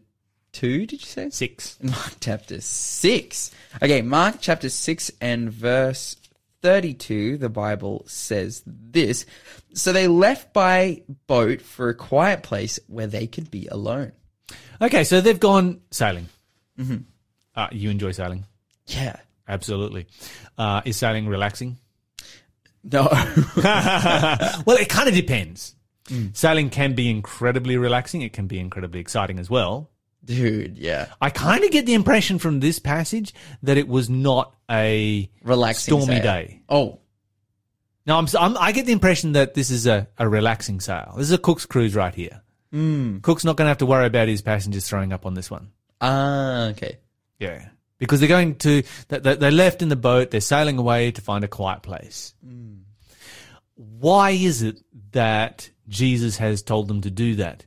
2, 0.52 0.86
did 0.86 1.02
you 1.02 1.08
say? 1.08 1.30
6. 1.32 1.80
Mark 1.82 2.14
chapter 2.20 2.62
6. 2.62 3.52
Okay, 3.82 4.04
Mark 4.04 4.36
chapter 4.42 4.70
6 4.70 5.12
and 5.22 5.52
verse 5.52 6.18
32, 6.62 7.38
the 7.38 7.50
Bible 7.50 8.04
says 8.08 8.64
this. 8.66 9.26
So 9.74 9.92
they 9.92 10.08
left 10.08 10.54
by 10.54 11.04
boat 11.28 11.62
for 11.62 11.90
a 11.90 11.96
quiet 11.96 12.44
place 12.44 12.80
where 12.88 13.08
they 13.08 13.28
could 13.28 13.50
be 13.50 13.68
alone. 13.68 14.12
Okay, 14.82 15.04
so 15.04 15.22
they've 15.22 15.40
gone 15.40 15.82
sailing. 15.92 16.28
Mm-hmm. 16.80 16.98
Uh, 17.56 17.68
you 17.72 17.90
enjoy 17.90 18.12
sailing? 18.12 18.46
Yeah. 18.88 19.18
Absolutely. 19.50 20.06
Uh, 20.58 20.82
is 20.86 20.96
sailing 20.96 21.28
relaxing? 21.28 21.78
No. 22.84 23.04
well, 23.56 24.78
it 24.78 24.88
kind 24.88 25.10
of 25.10 25.16
depends. 25.16 25.76
Sailing 26.34 26.70
can 26.72 26.94
be 26.96 27.10
incredibly 27.10 27.78
relaxing. 27.78 28.22
It 28.22 28.34
can 28.34 28.48
be 28.48 28.60
incredibly 28.60 29.00
exciting 29.00 29.38
as 29.38 29.50
well. 29.50 29.92
Dude, 30.24 30.78
yeah. 30.78 31.08
I 31.22 31.30
kind 31.30 31.64
of 31.64 31.72
get 31.72 31.86
the 31.86 31.94
impression 31.96 32.38
from 32.40 32.60
this 32.60 32.78
passage 32.80 33.34
that 33.64 33.78
it 33.78 33.88
was 33.88 34.10
not 34.10 34.56
a 34.70 35.30
Relaxing. 35.44 35.94
stormy 36.00 36.16
sail. 36.16 36.24
day. 36.24 36.62
Oh, 36.70 37.00
No, 38.06 38.18
I'm, 38.18 38.28
I'm, 38.40 38.58
I 38.58 38.72
get 38.72 38.86
the 38.86 38.92
impression 38.92 39.32
that 39.34 39.54
this 39.56 39.72
is 39.72 39.88
a, 39.88 40.08
a 40.18 40.28
relaxing 40.30 40.80
sail. 40.82 41.14
This 41.18 41.28
is 41.28 41.32
a 41.34 41.38
Cook's 41.38 41.66
cruise 41.66 41.96
right 41.96 42.14
here. 42.14 42.42
Mm. 42.74 43.22
Cook's 43.24 43.44
not 43.44 43.56
going 43.58 43.66
to 43.66 43.70
have 43.70 43.80
to 43.80 43.86
worry 43.88 44.06
about 44.06 44.28
his 44.28 44.42
passengers 44.44 44.88
throwing 44.88 45.12
up 45.14 45.26
on 45.26 45.34
this 45.34 45.50
one. 45.50 45.72
ah, 46.02 46.68
okay. 46.68 47.00
Yeah. 47.40 47.70
Because 47.98 48.20
they're 48.20 48.30
going 48.30 48.56
to, 48.56 48.84
they, 49.10 49.20
they 49.20 49.36
they 49.36 49.52
left 49.52 49.82
in 49.82 49.90
the 49.90 49.96
boat, 49.96 50.32
they're 50.32 50.40
sailing 50.42 50.78
away 50.78 51.12
to 51.12 51.22
find 51.22 51.44
a 51.44 51.48
quiet 51.50 51.82
place. 51.82 52.34
Why 53.76 54.32
is 54.32 54.62
it 54.62 54.82
that 55.12 55.70
Jesus 55.88 56.38
has 56.38 56.62
told 56.62 56.88
them 56.88 57.02
to 57.02 57.10
do 57.10 57.36
that? 57.36 57.66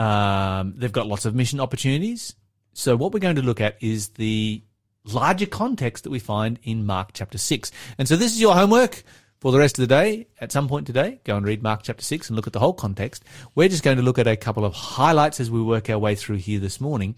Um, 0.00 0.72
they've 0.78 0.90
got 0.90 1.06
lots 1.06 1.26
of 1.26 1.34
mission 1.34 1.60
opportunities. 1.60 2.34
So 2.72 2.96
what 2.96 3.12
we're 3.12 3.20
going 3.20 3.36
to 3.36 3.42
look 3.42 3.60
at 3.60 3.76
is 3.82 4.08
the 4.10 4.62
larger 5.04 5.44
context 5.44 6.04
that 6.04 6.10
we 6.10 6.18
find 6.18 6.58
in 6.62 6.86
Mark 6.86 7.10
chapter 7.12 7.36
6. 7.36 7.70
And 7.98 8.08
so 8.08 8.16
this 8.16 8.32
is 8.32 8.40
your 8.40 8.54
homework 8.54 9.02
for 9.40 9.52
the 9.52 9.58
rest 9.58 9.78
of 9.78 9.82
the 9.86 9.94
day. 9.94 10.28
At 10.40 10.52
some 10.52 10.68
point 10.68 10.86
today, 10.86 11.20
go 11.24 11.36
and 11.36 11.44
read 11.44 11.62
Mark 11.62 11.82
chapter 11.82 12.02
6 12.02 12.30
and 12.30 12.36
look 12.36 12.46
at 12.46 12.54
the 12.54 12.60
whole 12.60 12.72
context. 12.72 13.24
We're 13.54 13.68
just 13.68 13.82
going 13.82 13.98
to 13.98 14.02
look 14.02 14.18
at 14.18 14.26
a 14.26 14.36
couple 14.36 14.64
of 14.64 14.72
highlights 14.72 15.38
as 15.38 15.50
we 15.50 15.60
work 15.60 15.90
our 15.90 15.98
way 15.98 16.14
through 16.14 16.36
here 16.36 16.60
this 16.60 16.80
morning. 16.80 17.14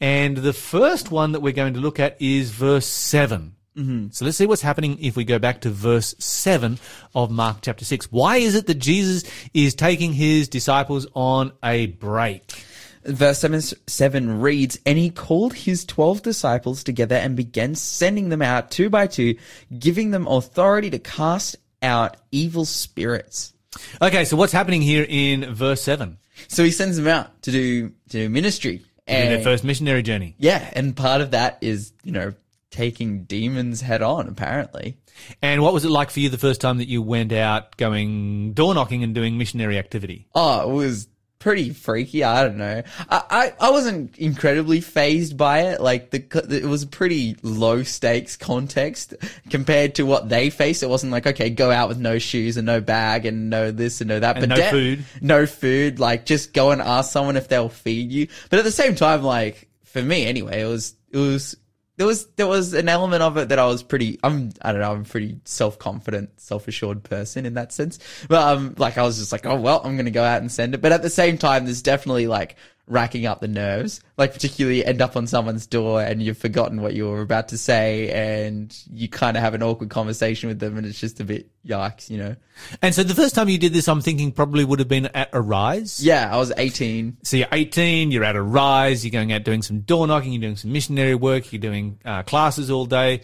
And 0.00 0.36
the 0.36 0.52
first 0.52 1.12
one 1.12 1.30
that 1.30 1.40
we're 1.40 1.52
going 1.52 1.74
to 1.74 1.80
look 1.80 2.00
at 2.00 2.20
is 2.20 2.50
verse 2.50 2.86
7. 2.86 3.54
Mm-hmm. 3.76 4.08
So 4.10 4.24
let's 4.24 4.38
see 4.38 4.46
what's 4.46 4.62
happening 4.62 4.98
if 5.00 5.16
we 5.16 5.24
go 5.24 5.38
back 5.38 5.60
to 5.62 5.70
verse 5.70 6.14
7 6.18 6.78
of 7.14 7.30
Mark 7.30 7.58
chapter 7.62 7.84
6. 7.84 8.10
Why 8.10 8.38
is 8.38 8.54
it 8.54 8.66
that 8.66 8.78
Jesus 8.78 9.24
is 9.52 9.74
taking 9.74 10.12
his 10.12 10.48
disciples 10.48 11.06
on 11.14 11.52
a 11.62 11.86
break? 11.86 12.64
Verse 13.04 13.38
7, 13.38 13.60
7 13.60 14.40
reads, 14.40 14.78
And 14.86 14.98
he 14.98 15.10
called 15.10 15.54
his 15.54 15.84
twelve 15.84 16.22
disciples 16.22 16.82
together 16.82 17.16
and 17.16 17.36
began 17.36 17.74
sending 17.74 18.30
them 18.30 18.42
out 18.42 18.70
two 18.70 18.90
by 18.90 19.06
two, 19.06 19.36
giving 19.78 20.10
them 20.10 20.26
authority 20.26 20.90
to 20.90 20.98
cast 20.98 21.56
out 21.82 22.16
evil 22.32 22.64
spirits. 22.64 23.52
Okay, 24.00 24.24
so 24.24 24.36
what's 24.36 24.52
happening 24.52 24.82
here 24.82 25.06
in 25.06 25.54
verse 25.54 25.82
7? 25.82 26.16
So 26.48 26.64
he 26.64 26.70
sends 26.70 26.96
them 26.96 27.06
out 27.06 27.42
to 27.42 27.52
do, 27.52 27.88
to 27.90 27.94
do 28.08 28.28
ministry. 28.28 28.84
And 29.06 29.30
their 29.30 29.42
first 29.42 29.62
missionary 29.62 30.02
journey. 30.02 30.34
yeah, 30.36 30.68
and 30.72 30.96
part 30.96 31.20
of 31.20 31.30
that 31.30 31.58
is, 31.60 31.92
you 32.02 32.10
know, 32.10 32.34
taking 32.70 33.24
demons 33.24 33.80
head 33.80 34.02
on, 34.02 34.28
apparently. 34.28 34.96
And 35.40 35.62
what 35.62 35.72
was 35.72 35.84
it 35.84 35.90
like 35.90 36.10
for 36.10 36.20
you 36.20 36.28
the 36.28 36.38
first 36.38 36.60
time 36.60 36.78
that 36.78 36.88
you 36.88 37.02
went 37.02 37.32
out 37.32 37.76
going 37.76 38.52
door 38.52 38.74
knocking 38.74 39.02
and 39.02 39.14
doing 39.14 39.38
missionary 39.38 39.78
activity? 39.78 40.26
Oh, 40.34 40.70
it 40.70 40.74
was 40.74 41.08
pretty 41.38 41.70
freaky. 41.70 42.24
I 42.24 42.42
don't 42.42 42.56
know. 42.56 42.82
I, 43.08 43.22
I, 43.30 43.68
I 43.68 43.70
wasn't 43.70 44.18
incredibly 44.18 44.80
phased 44.80 45.36
by 45.36 45.60
it. 45.68 45.80
Like 45.80 46.10
the, 46.10 46.18
it 46.50 46.64
was 46.64 46.82
a 46.82 46.86
pretty 46.86 47.36
low 47.42 47.82
stakes 47.82 48.36
context 48.36 49.14
compared 49.48 49.94
to 49.96 50.02
what 50.02 50.28
they 50.28 50.50
face. 50.50 50.82
It 50.82 50.88
wasn't 50.88 51.12
like, 51.12 51.26
okay, 51.26 51.50
go 51.50 51.70
out 51.70 51.88
with 51.88 51.98
no 51.98 52.18
shoes 52.18 52.56
and 52.56 52.66
no 52.66 52.80
bag 52.80 53.26
and 53.26 53.48
no 53.48 53.70
this 53.70 54.00
and 54.00 54.08
no 54.08 54.18
that. 54.20 54.38
And 54.38 54.48
no 54.48 54.56
de- 54.56 54.70
food. 54.70 55.04
No 55.20 55.46
food. 55.46 56.00
Like 56.00 56.26
just 56.26 56.52
go 56.52 56.72
and 56.72 56.82
ask 56.82 57.12
someone 57.12 57.36
if 57.36 57.48
they'll 57.48 57.68
feed 57.68 58.10
you. 58.10 58.28
But 58.50 58.58
at 58.58 58.64
the 58.64 58.72
same 58.72 58.94
time, 58.96 59.22
like 59.22 59.68
for 59.84 60.02
me 60.02 60.26
anyway, 60.26 60.62
it 60.62 60.66
was, 60.66 60.94
it 61.10 61.18
was, 61.18 61.56
there 61.96 62.06
was 62.06 62.26
there 62.36 62.46
was 62.46 62.74
an 62.74 62.88
element 62.88 63.22
of 63.22 63.36
it 63.36 63.48
that 63.48 63.58
I 63.58 63.66
was 63.66 63.82
pretty 63.82 64.18
I'm 64.22 64.52
I 64.60 64.72
don't 64.72 64.80
know 64.80 64.92
I'm 64.92 65.02
a 65.02 65.04
pretty 65.04 65.40
self 65.44 65.78
confident 65.78 66.40
self 66.40 66.68
assured 66.68 67.02
person 67.02 67.46
in 67.46 67.54
that 67.54 67.72
sense. 67.72 67.98
But 68.28 68.42
um 68.42 68.74
like 68.78 68.98
I 68.98 69.02
was 69.02 69.18
just 69.18 69.32
like 69.32 69.46
oh 69.46 69.60
well 69.60 69.80
I'm 69.84 69.96
gonna 69.96 70.10
go 70.10 70.24
out 70.24 70.40
and 70.40 70.52
send 70.52 70.74
it. 70.74 70.82
But 70.82 70.92
at 70.92 71.02
the 71.02 71.10
same 71.10 71.38
time 71.38 71.64
there's 71.64 71.82
definitely 71.82 72.26
like 72.26 72.56
racking 72.88 73.26
up 73.26 73.40
the 73.40 73.48
nerves 73.48 74.00
like 74.16 74.32
particularly 74.32 74.84
end 74.84 75.02
up 75.02 75.16
on 75.16 75.26
someone's 75.26 75.66
door 75.66 76.00
and 76.00 76.22
you've 76.22 76.38
forgotten 76.38 76.80
what 76.80 76.94
you 76.94 77.08
were 77.08 77.20
about 77.20 77.48
to 77.48 77.58
say 77.58 78.10
and 78.10 78.76
you 78.92 79.08
kind 79.08 79.36
of 79.36 79.42
have 79.42 79.54
an 79.54 79.62
awkward 79.62 79.90
conversation 79.90 80.48
with 80.48 80.60
them 80.60 80.76
and 80.76 80.86
it's 80.86 81.00
just 81.00 81.18
a 81.18 81.24
bit 81.24 81.50
yikes 81.66 82.08
you 82.08 82.16
know 82.16 82.36
And 82.82 82.94
so 82.94 83.02
the 83.02 83.14
first 83.14 83.34
time 83.34 83.48
you 83.48 83.58
did 83.58 83.72
this, 83.72 83.88
I'm 83.88 84.00
thinking 84.00 84.30
probably 84.30 84.64
would 84.64 84.78
have 84.78 84.88
been 84.88 85.06
at 85.06 85.32
ARISE. 85.32 86.00
yeah 86.02 86.32
I 86.32 86.36
was 86.38 86.52
18 86.56 87.16
So 87.24 87.36
you're 87.38 87.48
18, 87.50 88.12
you're 88.12 88.22
at 88.24 88.36
ARISE, 88.36 89.02
you're 89.04 89.10
going 89.10 89.32
out 89.32 89.42
doing 89.42 89.62
some 89.62 89.80
door 89.80 90.06
knocking, 90.06 90.32
you're 90.32 90.42
doing 90.42 90.56
some 90.56 90.72
missionary 90.72 91.16
work, 91.16 91.52
you're 91.52 91.60
doing 91.60 91.98
uh, 92.04 92.22
classes 92.22 92.70
all 92.70 92.86
day. 92.86 93.22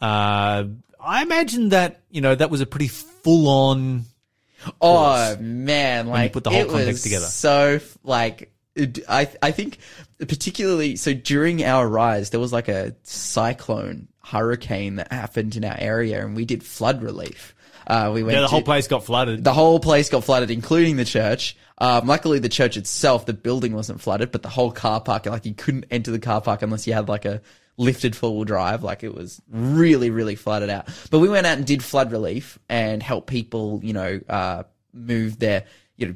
Uh, 0.00 0.64
I 1.00 1.22
imagine 1.22 1.68
that, 1.68 2.00
you 2.10 2.20
know, 2.20 2.34
that 2.34 2.50
was 2.50 2.60
a 2.60 2.66
pretty 2.66 2.88
full 2.88 3.48
on. 3.48 4.04
Oh 4.80 5.36
man, 5.36 6.08
like 6.08 6.32
put 6.32 6.44
the 6.44 6.50
whole 6.50 6.60
it 6.60 6.68
context 6.68 6.88
was 6.88 7.02
together. 7.02 7.26
So 7.26 7.80
like, 8.02 8.53
it, 8.74 9.00
I 9.08 9.28
I 9.42 9.50
think 9.50 9.78
particularly 10.18 10.96
so 10.96 11.12
during 11.14 11.64
our 11.64 11.88
rise 11.88 12.30
there 12.30 12.40
was 12.40 12.52
like 12.52 12.68
a 12.68 12.94
cyclone 13.02 14.08
hurricane 14.22 14.96
that 14.96 15.12
happened 15.12 15.56
in 15.56 15.64
our 15.64 15.76
area 15.78 16.24
and 16.24 16.34
we 16.36 16.44
did 16.44 16.62
flood 16.62 17.02
relief. 17.02 17.54
Uh, 17.86 18.10
we 18.14 18.22
went 18.22 18.34
Yeah, 18.34 18.40
the 18.40 18.48
whole 18.48 18.60
to- 18.60 18.64
place 18.64 18.88
got 18.88 19.04
flooded. 19.04 19.44
the 19.44 19.52
whole 19.52 19.78
place 19.78 20.08
got 20.08 20.24
flooded, 20.24 20.50
including 20.50 20.96
the 20.96 21.04
church. 21.04 21.54
Um, 21.76 22.06
luckily, 22.06 22.38
the 22.38 22.48
church 22.48 22.76
itself, 22.78 23.26
the 23.26 23.34
building 23.34 23.74
wasn't 23.74 24.00
flooded, 24.00 24.30
but 24.32 24.42
the 24.42 24.48
whole 24.48 24.70
car 24.72 25.00
park, 25.02 25.26
like 25.26 25.44
you 25.44 25.52
couldn't 25.54 25.84
enter 25.90 26.10
the 26.10 26.18
car 26.20 26.40
park 26.40 26.62
unless 26.62 26.86
you 26.86 26.94
had 26.94 27.08
like 27.08 27.24
a 27.26 27.42
lifted 27.76 28.16
four 28.16 28.34
wheel 28.34 28.44
drive. 28.44 28.82
Like 28.82 29.02
it 29.02 29.12
was 29.14 29.42
really, 29.50 30.08
really 30.08 30.36
flooded 30.36 30.70
out. 30.70 30.88
But 31.10 31.18
we 31.18 31.28
went 31.28 31.46
out 31.46 31.58
and 31.58 31.66
did 31.66 31.82
flood 31.82 32.10
relief 32.10 32.58
and 32.70 33.02
helped 33.02 33.26
people, 33.26 33.80
you 33.82 33.92
know, 33.92 34.20
uh, 34.30 34.62
move 34.94 35.38
their, 35.38 35.64
you 35.96 36.06
know, 36.06 36.14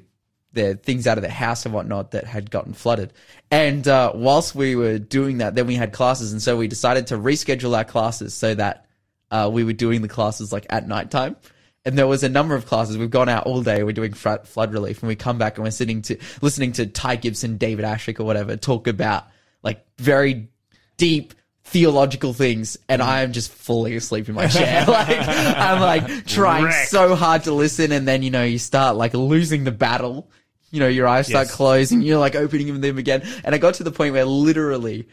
their 0.53 0.75
things 0.75 1.07
out 1.07 1.19
of 1.19 1.23
their 1.23 1.31
house 1.31 1.65
and 1.65 1.75
whatnot 1.75 2.13
that 2.13 2.25
had 2.25 2.51
gotten 2.51 2.73
flooded. 2.73 3.13
And 3.51 3.87
uh, 3.87 4.13
whilst 4.15 4.55
we 4.55 4.77
were 4.77 4.99
doing 4.99 5.39
that, 5.39 5.55
then 5.55 5.67
we 5.67 5.75
had 5.75 5.93
classes, 5.93 6.33
and 6.33 6.43
so 6.43 6.57
we 6.57 6.69
decided 6.69 7.09
to 7.09 7.17
reschedule 7.17 7.77
our 7.77 7.85
classes 7.85 8.35
so 8.35 8.55
that 8.55 8.87
uh, 9.31 9.51
we 9.53 9.65
were 9.65 9.73
doing 9.73 10.03
the 10.03 10.09
classes 10.09 10.53
like 10.53 10.67
at 10.71 10.89
nighttime. 10.89 11.37
And 11.85 11.97
there 11.97 12.07
was 12.07 12.23
a 12.23 12.29
number 12.29 12.55
of 12.55 12.67
classes. 12.67 12.99
We've 12.99 13.09
gone 13.09 13.29
out 13.29 13.47
all 13.47 13.63
day. 13.63 13.83
We're 13.83 13.93
doing 13.93 14.13
flood 14.13 14.73
relief, 14.73 15.01
and 15.03 15.09
we 15.09 15.17
come 15.17 15.39
back 15.39 15.57
and 15.57 15.65
we're 15.65 15.71
sitting 15.71 16.03
to 16.03 16.19
listening 16.43 16.73
to 16.73 16.87
Ty 16.87 17.17
Gibson, 17.17 17.57
David 17.57 17.85
Asscherick, 17.85 18.21
or 18.21 18.25
whatever 18.25 18.57
talk 18.57 18.87
about 18.87 19.27
like 19.63 19.85
very 19.99 20.49
deep 20.97 21.35
theological 21.69 22.33
things, 22.33 22.77
and 22.89 23.01
I 23.03 23.21
am 23.23 23.33
just 23.33 23.51
falling 23.53 23.95
asleep 23.95 24.29
in 24.29 24.35
my 24.35 24.47
chair. 24.47 24.85
like 24.89 25.09
I'm 25.29 25.81
like 25.81 26.27
trying 26.27 26.65
Wrecked. 26.65 26.89
so 26.89 27.15
hard 27.15 27.45
to 27.45 27.53
listen, 27.53 27.93
and 27.93 28.07
then 28.07 28.23
you 28.23 28.31
know 28.31 28.45
you 28.45 28.59
start 28.59 28.97
like 28.97 29.15
losing 29.15 29.65
the 29.65 29.73
battle. 29.73 30.31
You 30.71 30.81
know 30.81 30.89
your 30.89 31.07
eyes 31.09 31.27
start 31.29 31.47
Yes. 31.47 31.55
closing. 31.55 32.03
You're 32.03 32.19
like 32.19 32.35
opening 32.35 32.81
them 32.81 32.99
again, 32.99 33.23
and 33.45 33.55
I 33.55 33.59
got 33.59 33.75
to 33.75 33.85
the 33.85 33.93
point 33.93 34.13
where 34.15 34.25
literally 34.25 35.09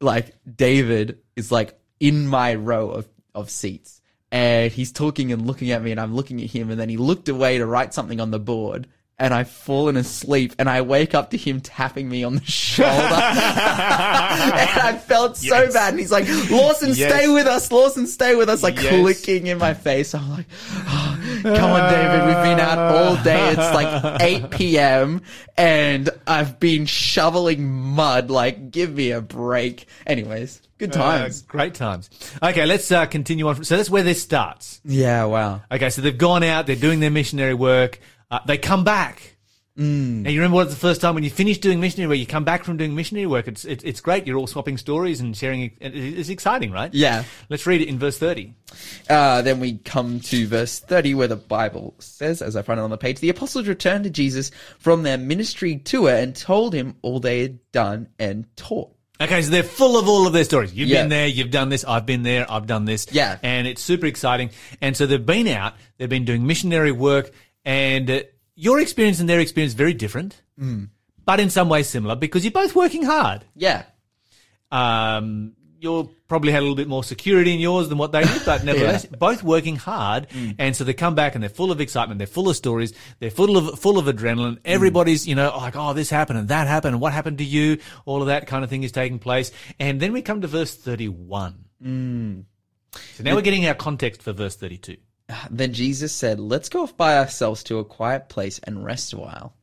like 0.00 0.34
David 0.56 1.18
is 1.36 1.50
like 1.52 1.78
in 2.00 2.26
my 2.26 2.54
row 2.56 2.90
of, 2.90 3.08
of 3.34 3.48
seats 3.50 4.00
and 4.32 4.72
he's 4.72 4.90
talking 4.90 5.30
and 5.32 5.46
looking 5.46 5.70
at 5.70 5.80
me 5.80 5.92
and 5.92 6.00
I'm 6.00 6.14
looking 6.16 6.42
at 6.42 6.50
him 6.50 6.70
and 6.70 6.80
then 6.80 6.88
he 6.88 6.96
looked 6.96 7.28
away 7.28 7.58
to 7.58 7.66
write 7.66 7.94
something 7.94 8.20
on 8.20 8.32
the 8.32 8.40
board 8.40 8.88
and 9.22 9.32
I've 9.32 9.48
fallen 9.48 9.96
asleep 9.96 10.54
and 10.58 10.68
I 10.68 10.82
wake 10.82 11.14
up 11.14 11.30
to 11.30 11.36
him 11.36 11.60
tapping 11.60 12.08
me 12.08 12.24
on 12.24 12.34
the 12.34 12.44
shoulder 12.44 12.90
and 12.92 14.80
I 14.80 14.98
felt 15.06 15.36
so 15.36 15.46
Yes. 15.46 15.72
bad 15.72 15.90
and 15.90 16.00
he's 16.00 16.10
like 16.10 16.26
Lawson 16.50 16.90
Yes. 16.94 17.12
stay 17.12 17.28
with 17.28 17.46
us 17.46 17.70
Lawson 17.70 18.06
stay 18.06 18.34
with 18.34 18.48
us 18.48 18.62
like 18.62 18.76
Yes. 18.82 18.88
clicking 19.00 19.46
in 19.46 19.58
my 19.58 19.74
face 19.74 20.14
I'm 20.14 20.28
like 20.30 20.46
"Oh, 20.74 21.18
come 21.44 21.70
on 21.70 21.92
David 21.92 22.26
we've 22.26 22.42
been 22.42 22.60
out 22.60 22.78
all 22.78 23.16
day 23.22 23.50
it's 23.50 23.58
like 23.58 24.20
8 24.22 24.50
p.m. 24.50 25.22
and 25.56 26.10
I've 26.26 26.58
been 26.58 26.86
shoveling 26.86 27.70
mud 27.70 28.30
like 28.30 28.70
give 28.70 28.92
me 28.92 29.12
a 29.12 29.20
break 29.20 29.86
anyways 30.06 30.60
good 30.78 30.92
times 30.92 31.42
Uh, 31.42 31.44
great 31.52 31.74
times. 31.74 32.10
Okay, 32.42 32.66
let's 32.66 32.90
uh, 32.90 33.06
continue 33.06 33.46
on. 33.46 33.62
So 33.62 33.76
that's 33.76 33.88
where 33.88 34.02
this 34.02 34.20
starts. 34.20 34.80
yeah 34.84 35.24
wow 35.26 35.62
Okay, 35.70 35.90
so 35.90 36.02
they've 36.02 36.18
gone 36.18 36.42
out, 36.42 36.66
they're 36.66 36.74
doing 36.74 36.98
their 36.98 37.10
missionary 37.10 37.54
work, 37.54 38.00
uh, 38.32 38.40
they 38.46 38.58
come 38.58 38.82
back. 38.82 39.36
Mm. 39.78 40.22
Now 40.24 40.30
you 40.30 40.40
remember 40.40 40.56
what 40.56 40.68
the 40.68 40.76
first 40.76 41.00
time 41.00 41.14
when 41.14 41.24
you 41.24 41.30
finish 41.30 41.56
doing 41.56 41.80
missionary 41.80 42.06
work, 42.10 42.18
you 42.18 42.26
come 42.26 42.44
back 42.44 42.62
from 42.62 42.76
doing 42.76 42.94
missionary 42.94 43.26
work. 43.26 43.48
It's 43.48 43.64
it's, 43.64 43.82
it's 43.84 44.00
great. 44.02 44.26
You're 44.26 44.36
all 44.36 44.46
swapping 44.46 44.76
stories 44.76 45.20
and 45.20 45.34
sharing. 45.34 45.62
it- 45.62 45.74
It's 45.80 46.28
exciting, 46.28 46.72
right? 46.72 46.92
Yeah. 46.92 47.24
Let's 47.48 47.66
read 47.66 47.80
it 47.80 47.88
in 47.88 47.98
verse 47.98 48.18
thirty. 48.18 48.52
Uh, 49.08 49.40
then 49.40 49.60
we 49.60 49.78
come 49.78 50.20
to 50.20 50.46
verse 50.46 50.78
30 50.78 51.14
where 51.14 51.28
the 51.28 51.36
Bible 51.36 51.94
says, 52.00 52.40
as 52.42 52.54
I 52.56 52.62
find 52.62 52.80
it 52.80 52.82
on 52.82 52.90
the 52.90 52.96
page, 52.98 53.20
the 53.20 53.28
apostles 53.30 53.66
returned 53.68 54.04
to 54.04 54.10
Jesus 54.10 54.50
from 54.78 55.02
their 55.04 55.18
ministry 55.18 55.76
tour 55.76 56.10
and 56.10 56.34
told 56.36 56.72
him 56.74 56.96
all 57.02 57.20
they 57.20 57.40
had 57.42 57.58
done 57.72 58.08
and 58.18 58.44
taught. 58.56 58.94
Okay, 59.20 59.40
so 59.42 59.50
they're 59.50 59.62
full 59.62 59.98
of 59.98 60.08
all 60.08 60.26
of 60.26 60.32
their 60.32 60.44
stories. 60.44 60.72
You've 60.74 60.88
Yeah. 60.88 61.02
been 61.02 61.10
there, 61.10 61.26
you've 61.28 61.50
done 61.50 61.68
this, 61.68 61.84
I've 61.84 62.06
been 62.06 62.22
there, 62.24 62.50
I've 62.50 62.66
done 62.66 62.86
this. 62.86 63.06
Yeah. 63.12 63.38
And 63.42 63.66
it's 63.66 63.82
super 63.82 64.06
exciting. 64.06 64.50
And 64.80 64.96
so 64.96 65.06
they've 65.06 65.24
been 65.24 65.48
out, 65.48 65.74
they've 65.98 66.08
been 66.08 66.24
doing 66.24 66.46
missionary 66.46 66.92
work, 66.92 67.30
and 67.64 68.24
your 68.54 68.80
experience 68.80 69.20
and 69.20 69.28
their 69.28 69.40
experience 69.40 69.74
very 69.74 69.94
different, 69.94 70.42
Mm. 70.60 70.90
but 71.24 71.40
in 71.40 71.50
some 71.50 71.68
ways 71.68 71.88
similar 71.88 72.14
because 72.16 72.44
you're 72.44 72.52
both 72.52 72.74
working 72.74 73.02
hard. 73.04 73.44
Yeah. 73.56 73.84
Um, 74.70 75.54
you 75.80 76.10
probably 76.28 76.52
had 76.52 76.60
a 76.60 76.62
little 76.62 76.76
bit 76.76 76.86
more 76.88 77.02
security 77.02 77.52
in 77.52 77.58
yours 77.60 77.88
than 77.88 77.98
what 77.98 78.12
they 78.12 78.22
did, 78.22 78.42
but 78.46 78.64
nevertheless, 78.64 79.04
both 79.06 79.42
working 79.42 79.74
hard. 79.76 80.28
Mm. 80.30 80.54
And 80.58 80.76
so 80.76 80.84
they 80.84 80.94
come 80.94 81.14
back 81.16 81.34
and 81.34 81.42
they're 81.42 81.50
full 81.50 81.72
of 81.72 81.80
excitement. 81.80 82.18
They're 82.18 82.26
full 82.28 82.48
of 82.48 82.54
stories. 82.56 82.92
They're 83.18 83.30
full 83.32 83.56
of, 83.56 83.78
full 83.80 83.98
of 83.98 84.06
adrenaline. 84.06 84.58
Everybody's, 84.64 85.26
you 85.26 85.34
know, 85.34 85.48
like, 85.56 85.74
oh, 85.74 85.92
this 85.92 86.08
happened 86.08 86.38
and 86.38 86.48
that 86.48 86.68
happened 86.68 86.94
and 86.94 87.00
what 87.02 87.12
happened 87.12 87.38
to 87.38 87.44
you? 87.44 87.78
All 88.04 88.20
of 88.22 88.28
that 88.28 88.46
kind 88.46 88.62
of 88.62 88.70
thing 88.70 88.84
is 88.84 88.92
taking 88.92 89.18
place. 89.18 89.50
And 89.80 89.98
then 90.00 90.12
we 90.12 90.22
come 90.22 90.40
to 90.42 90.46
verse 90.46 90.74
31. 90.76 91.64
Mm. 91.84 92.44
So 93.14 93.24
now 93.24 93.34
we're 93.34 93.40
getting 93.42 93.66
our 93.66 93.74
context 93.74 94.22
for 94.22 94.32
verse 94.32 94.54
32. 94.56 94.96
Then 95.50 95.72
Jesus 95.72 96.12
said, 96.12 96.40
Let's 96.40 96.68
go 96.68 96.82
off 96.82 96.96
by 96.96 97.18
ourselves 97.18 97.62
to 97.64 97.78
a 97.78 97.84
quiet 97.84 98.28
place 98.28 98.58
and 98.64 98.84
rest 98.84 99.12
a 99.12 99.18
while. 99.18 99.54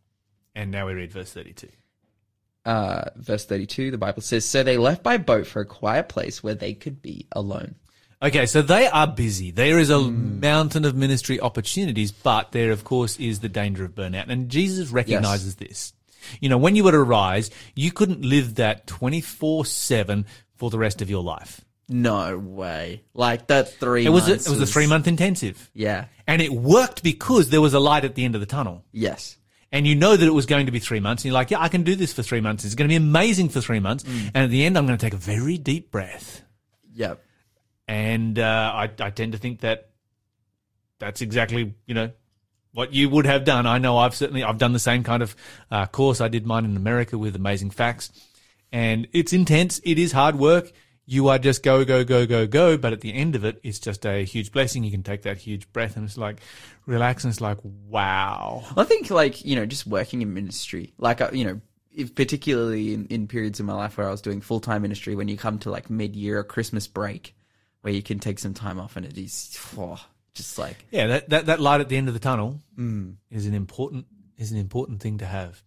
And 0.55 0.71
now 0.71 0.87
we 0.87 0.93
read 0.93 1.11
verse 1.11 1.31
32. 1.33 1.69
Uh, 2.65 3.05
verse 3.15 3.45
32, 3.45 3.91
the 3.91 3.97
Bible 3.97 4.21
says, 4.21 4.45
So 4.45 4.63
they 4.63 4.77
left 4.77 5.01
by 5.03 5.17
boat 5.17 5.47
for 5.47 5.61
a 5.61 5.65
quiet 5.65 6.09
place 6.09 6.43
where 6.43 6.55
they 6.55 6.73
could 6.73 7.01
be 7.01 7.27
alone. 7.31 7.75
Okay, 8.21 8.45
so 8.45 8.61
they 8.61 8.85
are 8.87 9.07
busy. 9.07 9.49
There 9.51 9.79
is 9.79 9.89
a 9.89 9.99
Hmm. 9.99 10.41
mountain 10.41 10.83
of 10.83 10.93
ministry 10.93 11.39
opportunities, 11.39 12.11
but 12.11 12.51
there, 12.51 12.71
of 12.71 12.83
course, 12.83 13.17
is 13.17 13.39
the 13.39 13.47
danger 13.47 13.85
of 13.85 13.95
burnout. 13.95 14.27
And 14.27 14.49
Jesus 14.49 14.89
recognizes 14.89 15.55
this. 15.55 15.93
You 16.41 16.49
know, 16.49 16.57
when 16.57 16.75
you 16.75 16.83
were 16.83 16.91
to 16.91 17.01
rise, 17.01 17.49
you 17.75 17.91
couldn't 17.93 18.25
live 18.25 18.55
that 18.55 18.85
24 18.87 19.65
7 19.65 20.25
for 20.57 20.69
the 20.69 20.77
rest 20.77 21.01
of 21.01 21.09
your 21.09 21.23
life. 21.23 21.61
No 21.89 22.37
way. 22.37 23.03
Like 23.13 23.47
that 23.47 23.69
three 23.73 24.05
It 24.05 24.09
was, 24.09 24.27
a, 24.27 24.33
it 24.33 24.47
was 24.47 24.61
a 24.61 24.67
three 24.67 24.87
month 24.87 25.07
intensive. 25.07 25.69
Yeah. 25.73 26.05
And 26.27 26.41
it 26.41 26.51
worked 26.51 27.03
because 27.03 27.49
there 27.49 27.61
was 27.61 27.73
a 27.73 27.79
light 27.79 28.05
at 28.05 28.15
the 28.15 28.23
end 28.23 28.35
of 28.35 28.41
the 28.41 28.47
tunnel. 28.47 28.85
Yes. 28.91 29.37
And 29.71 29.85
you 29.85 29.95
know 29.95 30.15
that 30.15 30.25
it 30.25 30.33
was 30.33 30.45
going 30.45 30.67
to 30.67 30.71
be 30.71 30.79
three 30.79 30.99
months. 30.99 31.23
And 31.23 31.29
you're 31.29 31.33
like, 31.33 31.51
yeah, 31.51 31.59
I 31.61 31.67
can 31.69 31.83
do 31.83 31.95
this 31.95 32.13
for 32.13 32.23
three 32.23 32.41
months. 32.41 32.63
It's 32.63 32.75
going 32.75 32.87
to 32.87 32.91
be 32.91 32.95
amazing 32.95 33.49
for 33.49 33.61
three 33.61 33.79
months. 33.79 34.03
Hmm. 34.03 34.27
And 34.33 34.43
at 34.45 34.49
the 34.49 34.65
end, 34.65 34.77
I'm 34.77 34.85
going 34.85 34.97
to 34.97 35.05
take 35.05 35.13
a 35.13 35.17
very 35.17 35.57
deep 35.57 35.91
breath. 35.91 36.43
Yep. 36.93 37.23
and 37.87 38.37
uh, 38.37 38.71
I, 38.75 38.91
I 38.99 39.09
tend 39.09 39.31
to 39.31 39.37
think 39.37 39.61
that 39.61 39.89
that's 40.99 41.21
exactly 41.21 41.73
you 41.87 41.93
know 41.95 42.11
what 42.71 42.93
you 42.93 43.09
would 43.09 43.25
have 43.25 43.45
done. 43.45 43.65
I 43.65 43.79
know 43.79 43.97
I've 43.97 44.13
certainly 44.13 44.43
I've 44.43 44.57
done 44.59 44.73
the 44.73 44.79
same 44.79 45.03
kind 45.03 45.23
of 45.23 45.35
uh, 45.71 45.87
course. 45.87 46.21
I 46.21 46.27
did 46.27 46.45
mine 46.45 46.65
in 46.65 46.77
America 46.77 47.17
with 47.17 47.35
Amazing 47.35 47.71
Facts, 47.71 48.11
and 48.71 49.07
it's 49.11 49.33
intense. 49.33 49.79
It 49.83 49.97
is 49.97 50.11
hard 50.11 50.35
work. 50.35 50.71
You 51.11 51.29
are 51.29 51.39
just 51.39 51.63
go 51.63 51.83
go 51.85 52.03
go 52.03 52.27
go 52.27 52.45
go, 52.45 52.77
but 52.77 52.93
at 52.93 53.01
the 53.01 53.11
end 53.11 53.35
of 53.35 53.43
it, 53.43 53.59
it's 53.63 53.79
just 53.79 54.05
a 54.05 54.23
huge 54.23 54.51
blessing. 54.51 54.83
You 54.83 54.91
can 54.91 55.01
take 55.01 55.23
that 55.23 55.39
huge 55.39 55.71
breath, 55.73 55.97
and 55.97 56.05
it's 56.05 56.17
like 56.17 56.37
relax, 56.85 57.23
and 57.23 57.31
it's 57.31 57.41
like 57.41 57.57
wow. 57.63 58.63
I 58.77 58.83
think 58.83 59.09
like 59.09 59.43
you 59.43 59.55
know 59.55 59.65
just 59.65 59.87
working 59.87 60.21
in 60.21 60.33
ministry, 60.33 60.93
like 60.97 61.19
uh, 61.19 61.31
you 61.33 61.45
know. 61.45 61.61
If 61.91 62.13
particularly 62.13 62.93
in, 62.93 63.07
in 63.07 63.27
periods 63.27 63.59
of 63.59 63.65
my 63.65 63.73
life 63.73 63.97
where 63.97 64.07
I 64.07 64.11
was 64.11 64.21
doing 64.21 64.39
full 64.39 64.59
time 64.59 64.83
ministry, 64.83 65.15
when 65.15 65.27
you 65.27 65.35
come 65.35 65.57
to 65.59 65.71
like 65.71 65.89
mid 65.89 66.15
year 66.15 66.37
or 66.37 66.43
Christmas 66.43 66.87
break, 66.87 67.35
where 67.81 67.91
you 67.91 68.03
can 68.03 68.19
take 68.19 68.37
some 68.37 68.53
time 68.53 68.79
off, 68.79 68.95
and 68.95 69.05
it 69.05 69.17
is 69.17 69.57
oh, 69.77 69.99
just 70.35 70.59
like 70.59 70.85
Yeah, 70.91 71.07
that, 71.07 71.29
that, 71.29 71.45
that 71.47 71.59
light 71.59 71.81
at 71.81 71.89
the 71.89 71.97
end 71.97 72.07
of 72.07 72.13
the 72.13 72.19
tunnel 72.19 72.59
is 73.31 73.47
an 73.47 73.55
important 73.55 74.05
is 74.37 74.51
an 74.51 74.59
important 74.59 75.01
thing 75.01 75.17
to 75.17 75.25
have. 75.25 75.61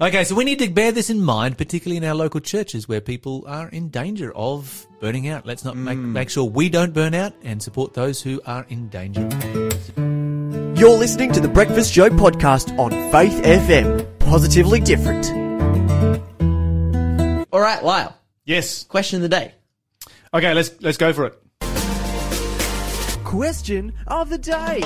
Okay, 0.00 0.24
so 0.24 0.34
we 0.34 0.44
need 0.44 0.58
to 0.58 0.68
bear 0.68 0.92
this 0.92 1.10
in 1.10 1.20
mind, 1.20 1.58
particularly 1.58 1.96
in 1.96 2.04
our 2.04 2.14
local 2.14 2.40
churches 2.40 2.88
where 2.88 3.00
people 3.00 3.44
are 3.46 3.68
in 3.68 3.88
danger 3.88 4.32
of 4.34 4.86
burning 5.00 5.28
out. 5.28 5.46
Let's 5.46 5.64
not 5.64 5.76
make 5.76 5.98
hmm. 5.98 6.12
make 6.12 6.30
sure 6.30 6.44
we 6.44 6.68
don't 6.68 6.92
burn 6.92 7.14
out 7.14 7.34
and 7.42 7.62
support 7.62 7.94
those 7.94 8.22
who 8.22 8.40
are 8.46 8.66
in 8.68 8.88
danger. 8.88 9.28
You're 10.80 10.98
listening 10.98 11.32
to 11.32 11.40
the 11.40 11.48
Breakfast 11.48 11.92
Show 11.92 12.08
podcast 12.08 12.76
on 12.78 12.90
Faith 13.12 13.42
FM. 13.42 14.18
Positively 14.18 14.80
different. 14.80 15.30
all 17.52 17.60
right, 17.60 17.84
Lyle. 17.84 18.16
Yes. 18.44 18.84
Question 18.84 19.16
of 19.16 19.22
the 19.22 19.28
day. 19.28 19.54
Okay, 20.32 20.54
let's 20.54 20.72
let's 20.80 20.96
go 20.96 21.12
for 21.12 21.26
it. 21.26 21.36
Question 23.24 23.92
of 24.06 24.30
the 24.30 24.38
day. 24.38 24.80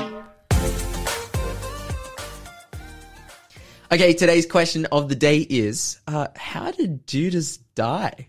Okay, 3.94 4.12
today's 4.12 4.44
question 4.44 4.86
of 4.86 5.08
the 5.08 5.14
day 5.14 5.38
is: 5.38 6.00
uh, 6.08 6.26
How 6.34 6.72
did 6.72 7.06
Judas 7.06 7.58
die? 7.76 8.26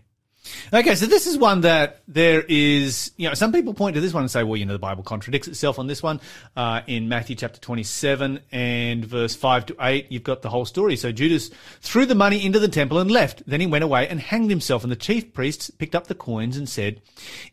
Okay, 0.72 0.94
so 0.94 1.06
this 1.06 1.26
is 1.26 1.36
one 1.36 1.62
that 1.62 2.02
there 2.06 2.44
is, 2.48 3.10
you 3.16 3.26
know, 3.26 3.34
some 3.34 3.50
people 3.50 3.74
point 3.74 3.96
to 3.96 4.00
this 4.00 4.14
one 4.14 4.22
and 4.22 4.30
say, 4.30 4.44
well, 4.44 4.56
you 4.56 4.64
know, 4.64 4.74
the 4.74 4.78
Bible 4.78 5.02
contradicts 5.02 5.48
itself 5.48 5.80
on 5.80 5.88
this 5.88 6.04
one. 6.04 6.20
Uh, 6.56 6.82
in 6.86 7.08
Matthew 7.08 7.34
chapter 7.34 7.58
27 7.58 8.38
and 8.52 9.04
verse 9.04 9.34
5 9.34 9.66
to 9.66 9.76
8, 9.80 10.06
you've 10.08 10.22
got 10.22 10.42
the 10.42 10.50
whole 10.50 10.66
story. 10.66 10.94
So 10.94 11.10
Judas 11.10 11.50
threw 11.80 12.06
the 12.06 12.14
money 12.14 12.46
into 12.46 12.60
the 12.60 12.68
temple 12.68 13.00
and 13.00 13.10
left. 13.10 13.42
Then 13.44 13.60
he 13.60 13.66
went 13.66 13.82
away 13.82 14.06
and 14.06 14.20
hanged 14.20 14.50
himself. 14.50 14.84
And 14.84 14.92
the 14.92 14.94
chief 14.94 15.34
priests 15.34 15.68
picked 15.68 15.96
up 15.96 16.06
the 16.06 16.14
coins 16.14 16.56
and 16.56 16.68
said, 16.68 17.02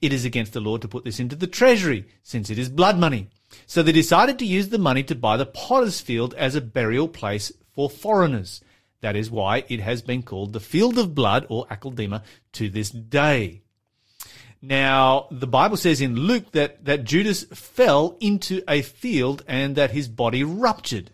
it 0.02 0.14
is 0.14 0.24
against 0.24 0.54
the 0.54 0.62
law 0.62 0.78
to 0.78 0.88
put 0.88 1.04
this 1.04 1.20
into 1.20 1.36
the 1.36 1.48
treasury, 1.48 2.06
since 2.22 2.52
it 2.52 2.60
is 2.60 2.70
blood 2.70 3.00
money. 3.00 3.30
So 3.66 3.82
they 3.82 3.92
decided 3.92 4.38
to 4.38 4.46
use 4.46 4.70
the 4.70 4.78
money 4.78 5.02
to 5.04 5.16
buy 5.16 5.38
the 5.38 5.48
potter's 5.48 6.00
field 6.00 6.36
as 6.36 6.54
a 6.54 6.62
burial 6.62 7.08
place 7.08 7.52
for 7.74 7.90
foreigners. 7.90 8.62
That 9.02 9.16
is 9.16 9.30
why 9.30 9.66
it 9.68 9.82
has 9.82 10.02
been 10.02 10.24
called 10.24 10.54
the 10.54 10.60
Field 10.60 10.98
of 10.98 11.14
Blood 11.14 11.46
or 11.50 11.68
Akeldama 11.68 12.24
to 12.54 12.70
this 12.70 12.90
day. 12.90 13.64
Now, 14.62 15.28
the 15.30 15.46
Bible 15.46 15.76
says 15.76 16.00
in 16.00 16.16
Luke 16.16 16.54
that, 16.54 16.86
that 16.86 17.04
Judas 17.04 17.44
fell 17.44 18.16
into 18.22 18.64
a 18.66 18.82
field 18.82 19.44
and 19.46 19.76
that 19.76 19.92
his 19.92 20.08
body 20.08 20.42
ruptured. 20.46 21.12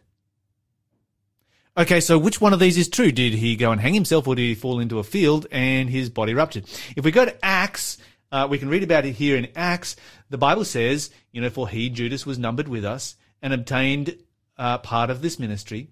Okay, 1.75 1.99
so 1.99 2.19
which 2.19 2.39
one 2.39 2.53
of 2.53 2.59
these 2.59 2.77
is 2.77 2.89
true? 2.89 3.11
Did 3.11 3.33
he 3.33 3.55
go 3.55 3.71
and 3.71 3.81
hang 3.81 3.95
himself 3.95 4.27
or 4.27 4.35
did 4.35 4.43
he 4.43 4.53
fall 4.53 4.79
into 4.79 4.99
a 4.99 5.03
field 5.03 5.47
and 5.49 5.89
his 5.89 6.11
body 6.11 6.35
ruptured? 6.35 6.65
If 6.95 7.03
we 7.03 7.11
go 7.11 7.25
to 7.25 7.43
Acts, 7.43 7.97
uh, 8.31 8.47
we 8.47 8.59
can 8.59 8.69
read 8.69 8.83
about 8.83 9.05
it 9.05 9.13
here 9.13 9.35
in 9.35 9.47
Acts. 9.55 9.95
The 10.29 10.37
Bible 10.37 10.65
says, 10.65 11.09
you 11.31 11.41
know, 11.41 11.49
for 11.49 11.67
he, 11.67 11.89
Judas, 11.89 12.25
was 12.27 12.37
numbered 12.37 12.67
with 12.67 12.85
us 12.85 13.15
and 13.41 13.51
obtained 13.51 14.15
uh, 14.57 14.77
part 14.77 15.09
of 15.09 15.23
this 15.23 15.39
ministry. 15.39 15.89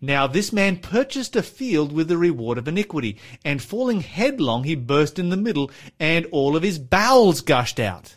Now 0.00 0.26
this 0.26 0.52
man 0.52 0.78
purchased 0.78 1.36
a 1.36 1.42
field 1.42 1.92
with 1.92 2.08
the 2.08 2.18
reward 2.18 2.58
of 2.58 2.68
iniquity, 2.68 3.18
and 3.44 3.62
falling 3.62 4.00
headlong, 4.00 4.64
he 4.64 4.74
burst 4.74 5.18
in 5.18 5.30
the 5.30 5.36
middle, 5.36 5.70
and 5.98 6.26
all 6.32 6.56
of 6.56 6.62
his 6.62 6.78
bowels 6.78 7.40
gushed 7.40 7.80
out. 7.80 8.16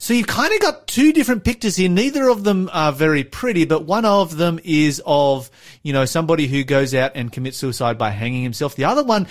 So 0.00 0.14
you've 0.14 0.28
kind 0.28 0.54
of 0.54 0.60
got 0.60 0.86
two 0.86 1.12
different 1.12 1.42
pictures 1.42 1.74
here. 1.74 1.88
Neither 1.88 2.28
of 2.28 2.44
them 2.44 2.70
are 2.72 2.92
very 2.92 3.24
pretty, 3.24 3.64
but 3.64 3.84
one 3.84 4.04
of 4.04 4.36
them 4.36 4.60
is 4.62 5.02
of, 5.04 5.50
you 5.82 5.92
know, 5.92 6.04
somebody 6.04 6.46
who 6.46 6.62
goes 6.62 6.94
out 6.94 7.12
and 7.16 7.32
commits 7.32 7.58
suicide 7.58 7.98
by 7.98 8.10
hanging 8.10 8.44
himself. 8.44 8.76
The 8.76 8.84
other 8.84 9.02
one 9.02 9.26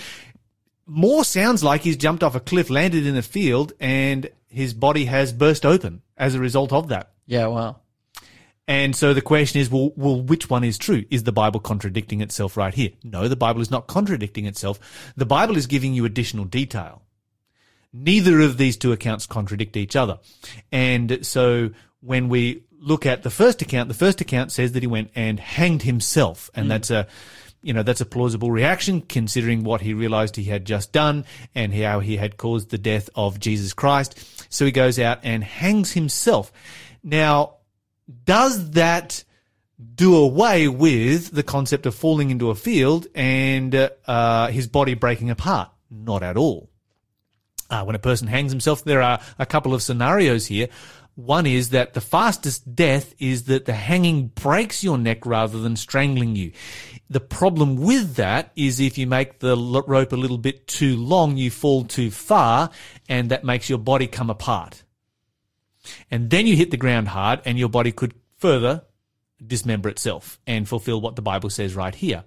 more 0.84 1.24
sounds 1.24 1.64
like 1.64 1.82
he's 1.82 1.96
jumped 1.96 2.22
off 2.22 2.34
a 2.34 2.40
cliff, 2.40 2.68
landed 2.68 3.06
in 3.06 3.16
a 3.16 3.22
field, 3.22 3.72
and 3.80 4.28
his 4.48 4.74
body 4.74 5.06
has 5.06 5.32
burst 5.32 5.64
open 5.64 6.02
as 6.18 6.34
a 6.34 6.40
result 6.40 6.72
of 6.72 6.88
that. 6.88 7.12
Yeah, 7.26 7.46
wow. 7.46 7.76
And 8.68 8.94
so 8.94 9.14
the 9.14 9.22
question 9.22 9.62
is, 9.62 9.70
well, 9.70 9.92
well, 9.96 10.20
which 10.20 10.50
one 10.50 10.62
is 10.62 10.76
true? 10.76 11.04
Is 11.10 11.22
the 11.22 11.32
Bible 11.32 11.58
contradicting 11.58 12.20
itself 12.20 12.54
right 12.54 12.74
here? 12.74 12.90
No, 13.02 13.26
the 13.26 13.34
Bible 13.34 13.62
is 13.62 13.70
not 13.70 13.86
contradicting 13.86 14.44
itself. 14.44 14.78
The 15.16 15.24
Bible 15.26 15.56
is 15.56 15.66
giving 15.66 15.94
you 15.94 16.04
additional 16.04 16.44
detail. 16.44 17.02
Neither 17.94 18.40
of 18.40 18.58
these 18.58 18.76
two 18.76 18.92
accounts 18.92 19.24
contradict 19.24 19.74
each 19.78 19.96
other. 19.96 20.18
And 20.70 21.24
so 21.26 21.70
when 22.02 22.28
we 22.28 22.64
look 22.78 23.06
at 23.06 23.22
the 23.22 23.30
first 23.30 23.62
account, 23.62 23.88
the 23.88 23.94
first 23.94 24.20
account 24.20 24.52
says 24.52 24.72
that 24.72 24.82
he 24.82 24.86
went 24.86 25.10
and 25.14 25.40
hanged 25.40 25.82
himself. 25.82 26.50
And 26.54 26.66
mm. 26.66 26.68
that's 26.68 26.90
a, 26.90 27.06
you 27.62 27.72
know, 27.72 27.82
that's 27.82 28.02
a 28.02 28.06
plausible 28.06 28.50
reaction 28.50 29.00
considering 29.00 29.64
what 29.64 29.80
he 29.80 29.94
realized 29.94 30.36
he 30.36 30.44
had 30.44 30.66
just 30.66 30.92
done 30.92 31.24
and 31.54 31.72
how 31.72 32.00
he 32.00 32.18
had 32.18 32.36
caused 32.36 32.68
the 32.68 32.76
death 32.76 33.08
of 33.14 33.40
Jesus 33.40 33.72
Christ. 33.72 34.52
So 34.52 34.66
he 34.66 34.72
goes 34.72 34.98
out 34.98 35.20
and 35.22 35.42
hangs 35.42 35.92
himself. 35.92 36.52
Now, 37.02 37.57
does 38.24 38.72
that 38.72 39.24
do 39.94 40.16
away 40.16 40.68
with 40.68 41.30
the 41.30 41.42
concept 41.42 41.86
of 41.86 41.94
falling 41.94 42.30
into 42.30 42.50
a 42.50 42.54
field 42.54 43.06
and 43.14 43.90
uh, 44.06 44.48
his 44.48 44.66
body 44.66 44.94
breaking 44.94 45.30
apart? 45.30 45.70
Not 45.90 46.22
at 46.22 46.36
all. 46.36 46.70
Uh, 47.70 47.84
when 47.84 47.96
a 47.96 48.00
person 48.00 48.28
hangs 48.28 48.50
himself, 48.50 48.82
there 48.84 49.02
are 49.02 49.20
a 49.38 49.46
couple 49.46 49.74
of 49.74 49.82
scenarios 49.82 50.46
here. 50.46 50.68
One 51.16 51.46
is 51.46 51.70
that 51.70 51.94
the 51.94 52.00
fastest 52.00 52.76
death 52.76 53.12
is 53.18 53.44
that 53.44 53.64
the 53.64 53.72
hanging 53.72 54.28
breaks 54.28 54.84
your 54.84 54.96
neck 54.96 55.26
rather 55.26 55.58
than 55.58 55.74
strangling 55.74 56.36
you. 56.36 56.52
The 57.10 57.20
problem 57.20 57.76
with 57.76 58.14
that 58.14 58.52
is 58.54 58.78
if 58.78 58.96
you 58.96 59.06
make 59.06 59.40
the 59.40 59.56
rope 59.56 60.12
a 60.12 60.16
little 60.16 60.38
bit 60.38 60.66
too 60.68 60.96
long, 60.96 61.36
you 61.36 61.50
fall 61.50 61.84
too 61.84 62.10
far 62.10 62.70
and 63.08 63.30
that 63.30 63.44
makes 63.44 63.68
your 63.68 63.78
body 63.78 64.06
come 64.06 64.30
apart. 64.30 64.84
And 66.10 66.30
then 66.30 66.46
you 66.46 66.56
hit 66.56 66.70
the 66.70 66.76
ground 66.76 67.08
hard 67.08 67.40
and 67.44 67.58
your 67.58 67.68
body 67.68 67.92
could 67.92 68.14
further 68.36 68.82
dismember 69.44 69.88
itself 69.88 70.40
and 70.46 70.68
fulfill 70.68 71.00
what 71.00 71.16
the 71.16 71.22
Bible 71.22 71.50
says 71.50 71.74
right 71.74 71.94
here. 71.94 72.24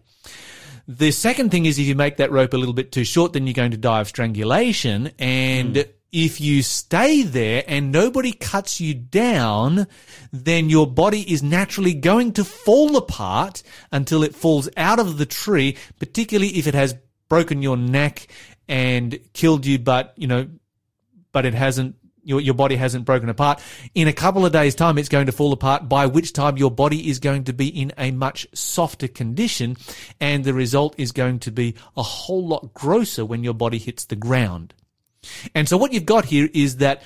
The 0.88 1.12
second 1.12 1.52
thing 1.52 1.66
is 1.66 1.80
if 1.80 1.86
you 1.86 1.96
make 1.96 2.18
that 2.18 2.32
rope 2.32 2.54
a 2.54 2.58
little 2.58 2.74
bit 2.74 2.92
too 2.92 3.04
short, 3.04 3.34
then 3.34 3.48
you're 3.48 3.54
going 3.54 3.72
to 3.72 3.78
die 3.78 4.02
of 4.02 4.08
strangulation. 4.08 5.12
And 5.20 5.76
hmm. 5.76 5.82
if 6.12 6.42
you 6.42 6.64
stay 6.64 7.24
there 7.24 7.64
and 7.68 7.92
nobody 7.92 8.32
cuts 8.34 8.82
you 8.82 8.94
down, 8.94 9.88
then 10.32 10.70
your 10.70 10.88
body 10.88 11.32
is 11.32 11.44
naturally 11.44 11.94
going 11.94 12.34
to 12.34 12.44
fall 12.44 12.98
apart 12.98 13.64
until 13.92 14.24
it 14.24 14.36
falls 14.36 14.70
out 14.76 15.00
of 15.00 15.18
the 15.18 15.26
tree, 15.26 15.78
particularly 16.00 16.58
if 16.58 16.68
it 16.68 16.74
has 16.74 16.96
broken 17.30 17.62
your 17.62 17.78
neck 17.78 18.28
and 18.68 19.20
killed 19.34 19.66
you, 19.66 19.80
but, 19.80 20.14
you 20.18 20.28
know, 20.28 20.48
but 21.32 21.46
it 21.46 21.54
hasn't 21.54 21.96
your, 22.24 22.40
your 22.40 22.54
body 22.54 22.76
hasn't 22.76 23.06
broken 23.06 23.30
apart. 23.30 23.62
In 23.96 24.08
a 24.08 24.14
couple 24.14 24.46
of 24.46 24.52
days 24.52 24.76
time, 24.76 24.98
it's 24.98 25.10
going 25.10 25.26
to 25.26 25.32
fall 25.32 25.54
apart, 25.54 25.90
by 25.90 26.06
which 26.06 26.34
time 26.34 26.58
your 26.58 26.72
body 26.72 27.10
is 27.10 27.20
going 27.20 27.46
to 27.46 27.54
be 27.54 27.68
in 27.68 27.92
a 27.98 28.12
much 28.12 28.48
softer 28.54 29.08
condition. 29.08 29.78
And 30.20 30.44
the 30.44 30.54
result 30.54 30.96
is 30.98 31.12
going 31.12 31.40
to 31.40 31.52
be 31.52 31.76
a 31.98 32.04
whole 32.04 32.48
lot 32.48 32.74
grosser 32.74 33.26
when 33.26 33.44
your 33.44 33.54
body 33.54 33.78
hits 33.78 34.06
the 34.06 34.16
ground. 34.16 34.74
And 35.54 35.68
so 35.70 35.78
what 35.78 35.94
you've 35.94 36.06
got 36.06 36.26
here 36.26 36.50
is 36.54 36.78
that 36.78 37.04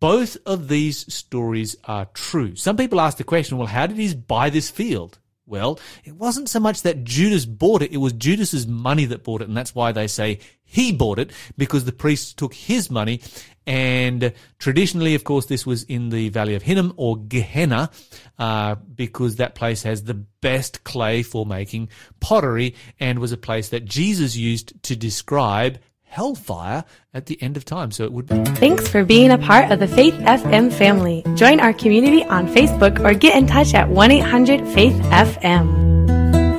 both 0.00 0.36
of 0.46 0.68
these 0.68 1.12
stories 1.12 1.76
are 1.84 2.06
true. 2.14 2.54
Some 2.54 2.76
people 2.76 3.00
ask 3.00 3.18
the 3.18 3.24
question, 3.24 3.58
well, 3.58 3.66
how 3.66 3.86
did 3.86 3.96
he 3.96 4.14
buy 4.14 4.50
this 4.50 4.70
field? 4.70 5.18
Well, 5.44 5.80
it 6.04 6.14
wasn't 6.14 6.50
so 6.50 6.60
much 6.60 6.82
that 6.82 7.04
Judas 7.04 7.46
bought 7.46 7.80
it, 7.80 7.90
it 7.90 7.96
was 7.96 8.12
Judas's 8.12 8.66
money 8.66 9.06
that 9.06 9.24
bought 9.24 9.40
it, 9.40 9.48
and 9.48 9.56
that's 9.56 9.74
why 9.74 9.92
they 9.92 10.06
say 10.06 10.40
he 10.62 10.92
bought 10.92 11.18
it, 11.18 11.32
because 11.56 11.86
the 11.86 11.92
priests 11.92 12.34
took 12.34 12.52
his 12.52 12.90
money, 12.90 13.22
and 13.68 14.32
traditionally, 14.58 15.14
of 15.14 15.24
course, 15.24 15.44
this 15.44 15.66
was 15.66 15.82
in 15.82 16.08
the 16.08 16.30
Valley 16.30 16.54
of 16.54 16.62
Hinnom 16.62 16.94
or 16.96 17.18
Gehenna, 17.18 17.90
uh, 18.38 18.76
because 18.76 19.36
that 19.36 19.54
place 19.54 19.82
has 19.82 20.04
the 20.04 20.14
best 20.14 20.84
clay 20.84 21.22
for 21.22 21.44
making 21.44 21.90
pottery, 22.18 22.74
and 22.98 23.18
was 23.18 23.30
a 23.30 23.36
place 23.36 23.68
that 23.68 23.84
Jesus 23.84 24.34
used 24.34 24.82
to 24.84 24.96
describe 24.96 25.78
hellfire 26.04 26.82
at 27.12 27.26
the 27.26 27.40
end 27.42 27.58
of 27.58 27.66
time. 27.66 27.90
So 27.90 28.04
it 28.04 28.12
would 28.14 28.26
be. 28.26 28.42
Thanks 28.52 28.88
for 28.88 29.04
being 29.04 29.30
a 29.30 29.36
part 29.36 29.70
of 29.70 29.80
the 29.80 29.88
Faith 29.88 30.14
FM 30.14 30.72
family. 30.72 31.22
Join 31.34 31.60
our 31.60 31.74
community 31.74 32.24
on 32.24 32.48
Facebook 32.48 32.98
or 33.04 33.12
get 33.12 33.36
in 33.36 33.46
touch 33.46 33.74
at 33.74 33.90
1 33.90 34.10
800 34.10 34.66
Faith 34.68 34.94
FM. 34.94 35.97